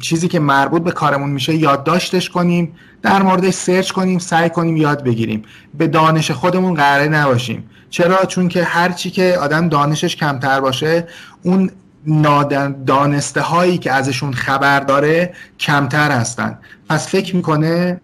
چیزی 0.00 0.28
که 0.28 0.40
مربوط 0.40 0.82
به 0.82 0.90
کارمون 0.90 1.30
میشه 1.30 1.54
یادداشتش 1.54 2.30
کنیم 2.30 2.72
در 3.02 3.22
موردش 3.22 3.54
سرچ 3.54 3.90
کنیم 3.90 4.18
سعی 4.18 4.50
کنیم 4.50 4.76
یاد 4.76 5.04
بگیریم. 5.04 5.42
به 5.78 5.86
دانش 5.86 6.30
خودمون 6.30 6.74
قراره 6.74 7.08
نباشیم. 7.08 7.64
چرا؟ 7.90 8.24
چون 8.24 8.48
که 8.48 8.64
هر 8.64 8.92
چی 8.92 9.10
که 9.10 9.38
آدم 9.40 9.68
دانشش 9.68 10.16
کمتر 10.16 10.60
باشه 10.60 11.06
اون 11.42 11.70
دانسته 12.86 13.40
هایی 13.40 13.78
که 13.78 13.92
ازشون 13.92 14.32
خبر 14.32 14.80
داره 14.80 15.34
کمتر 15.60 16.10
هستن. 16.10 16.58
پس 16.88 17.08
فکر 17.08 17.36
می‌کنه 17.36 18.00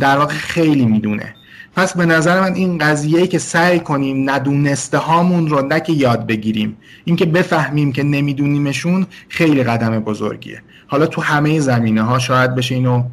در 0.00 0.18
واقع 0.18 0.34
خیلی 0.34 0.86
می‌دونه. 0.86 1.34
پس 1.78 1.96
به 1.96 2.06
نظر 2.06 2.40
من 2.40 2.54
این 2.54 2.78
قضیه 2.78 3.26
که 3.26 3.38
سعی 3.38 3.80
کنیم 3.80 4.30
ندونسته 4.30 4.98
هامون 4.98 5.48
رو 5.48 5.66
نه 5.66 5.80
که 5.80 5.92
یاد 5.92 6.26
بگیریم 6.26 6.76
اینکه 7.04 7.26
بفهمیم 7.26 7.92
که 7.92 8.02
نمیدونیمشون 8.02 9.06
خیلی 9.28 9.62
قدم 9.62 10.00
بزرگیه. 10.00 10.62
حالا 10.86 11.06
تو 11.06 11.22
همه 11.22 11.60
زمینه 11.60 12.02
ها 12.02 12.18
شاید 12.18 12.54
بشه 12.54 12.74
اینو 12.74 13.04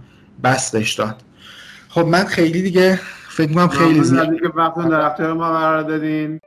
بستش 0.44 0.94
داد. 0.94 1.16
خب 1.90 2.06
من 2.06 2.26
خیلی 2.26 2.62
دیگه 2.62 3.00
فکر 3.30 3.54
کنم 3.54 3.68
خیلی 3.68 4.04
زیاد 4.04 4.40
که 4.42 4.48
وقت 4.56 4.90
در 4.90 5.02
اختیار 5.02 5.34
ما 5.34 5.52
قرار 5.52 5.84
دادین. 5.84 6.40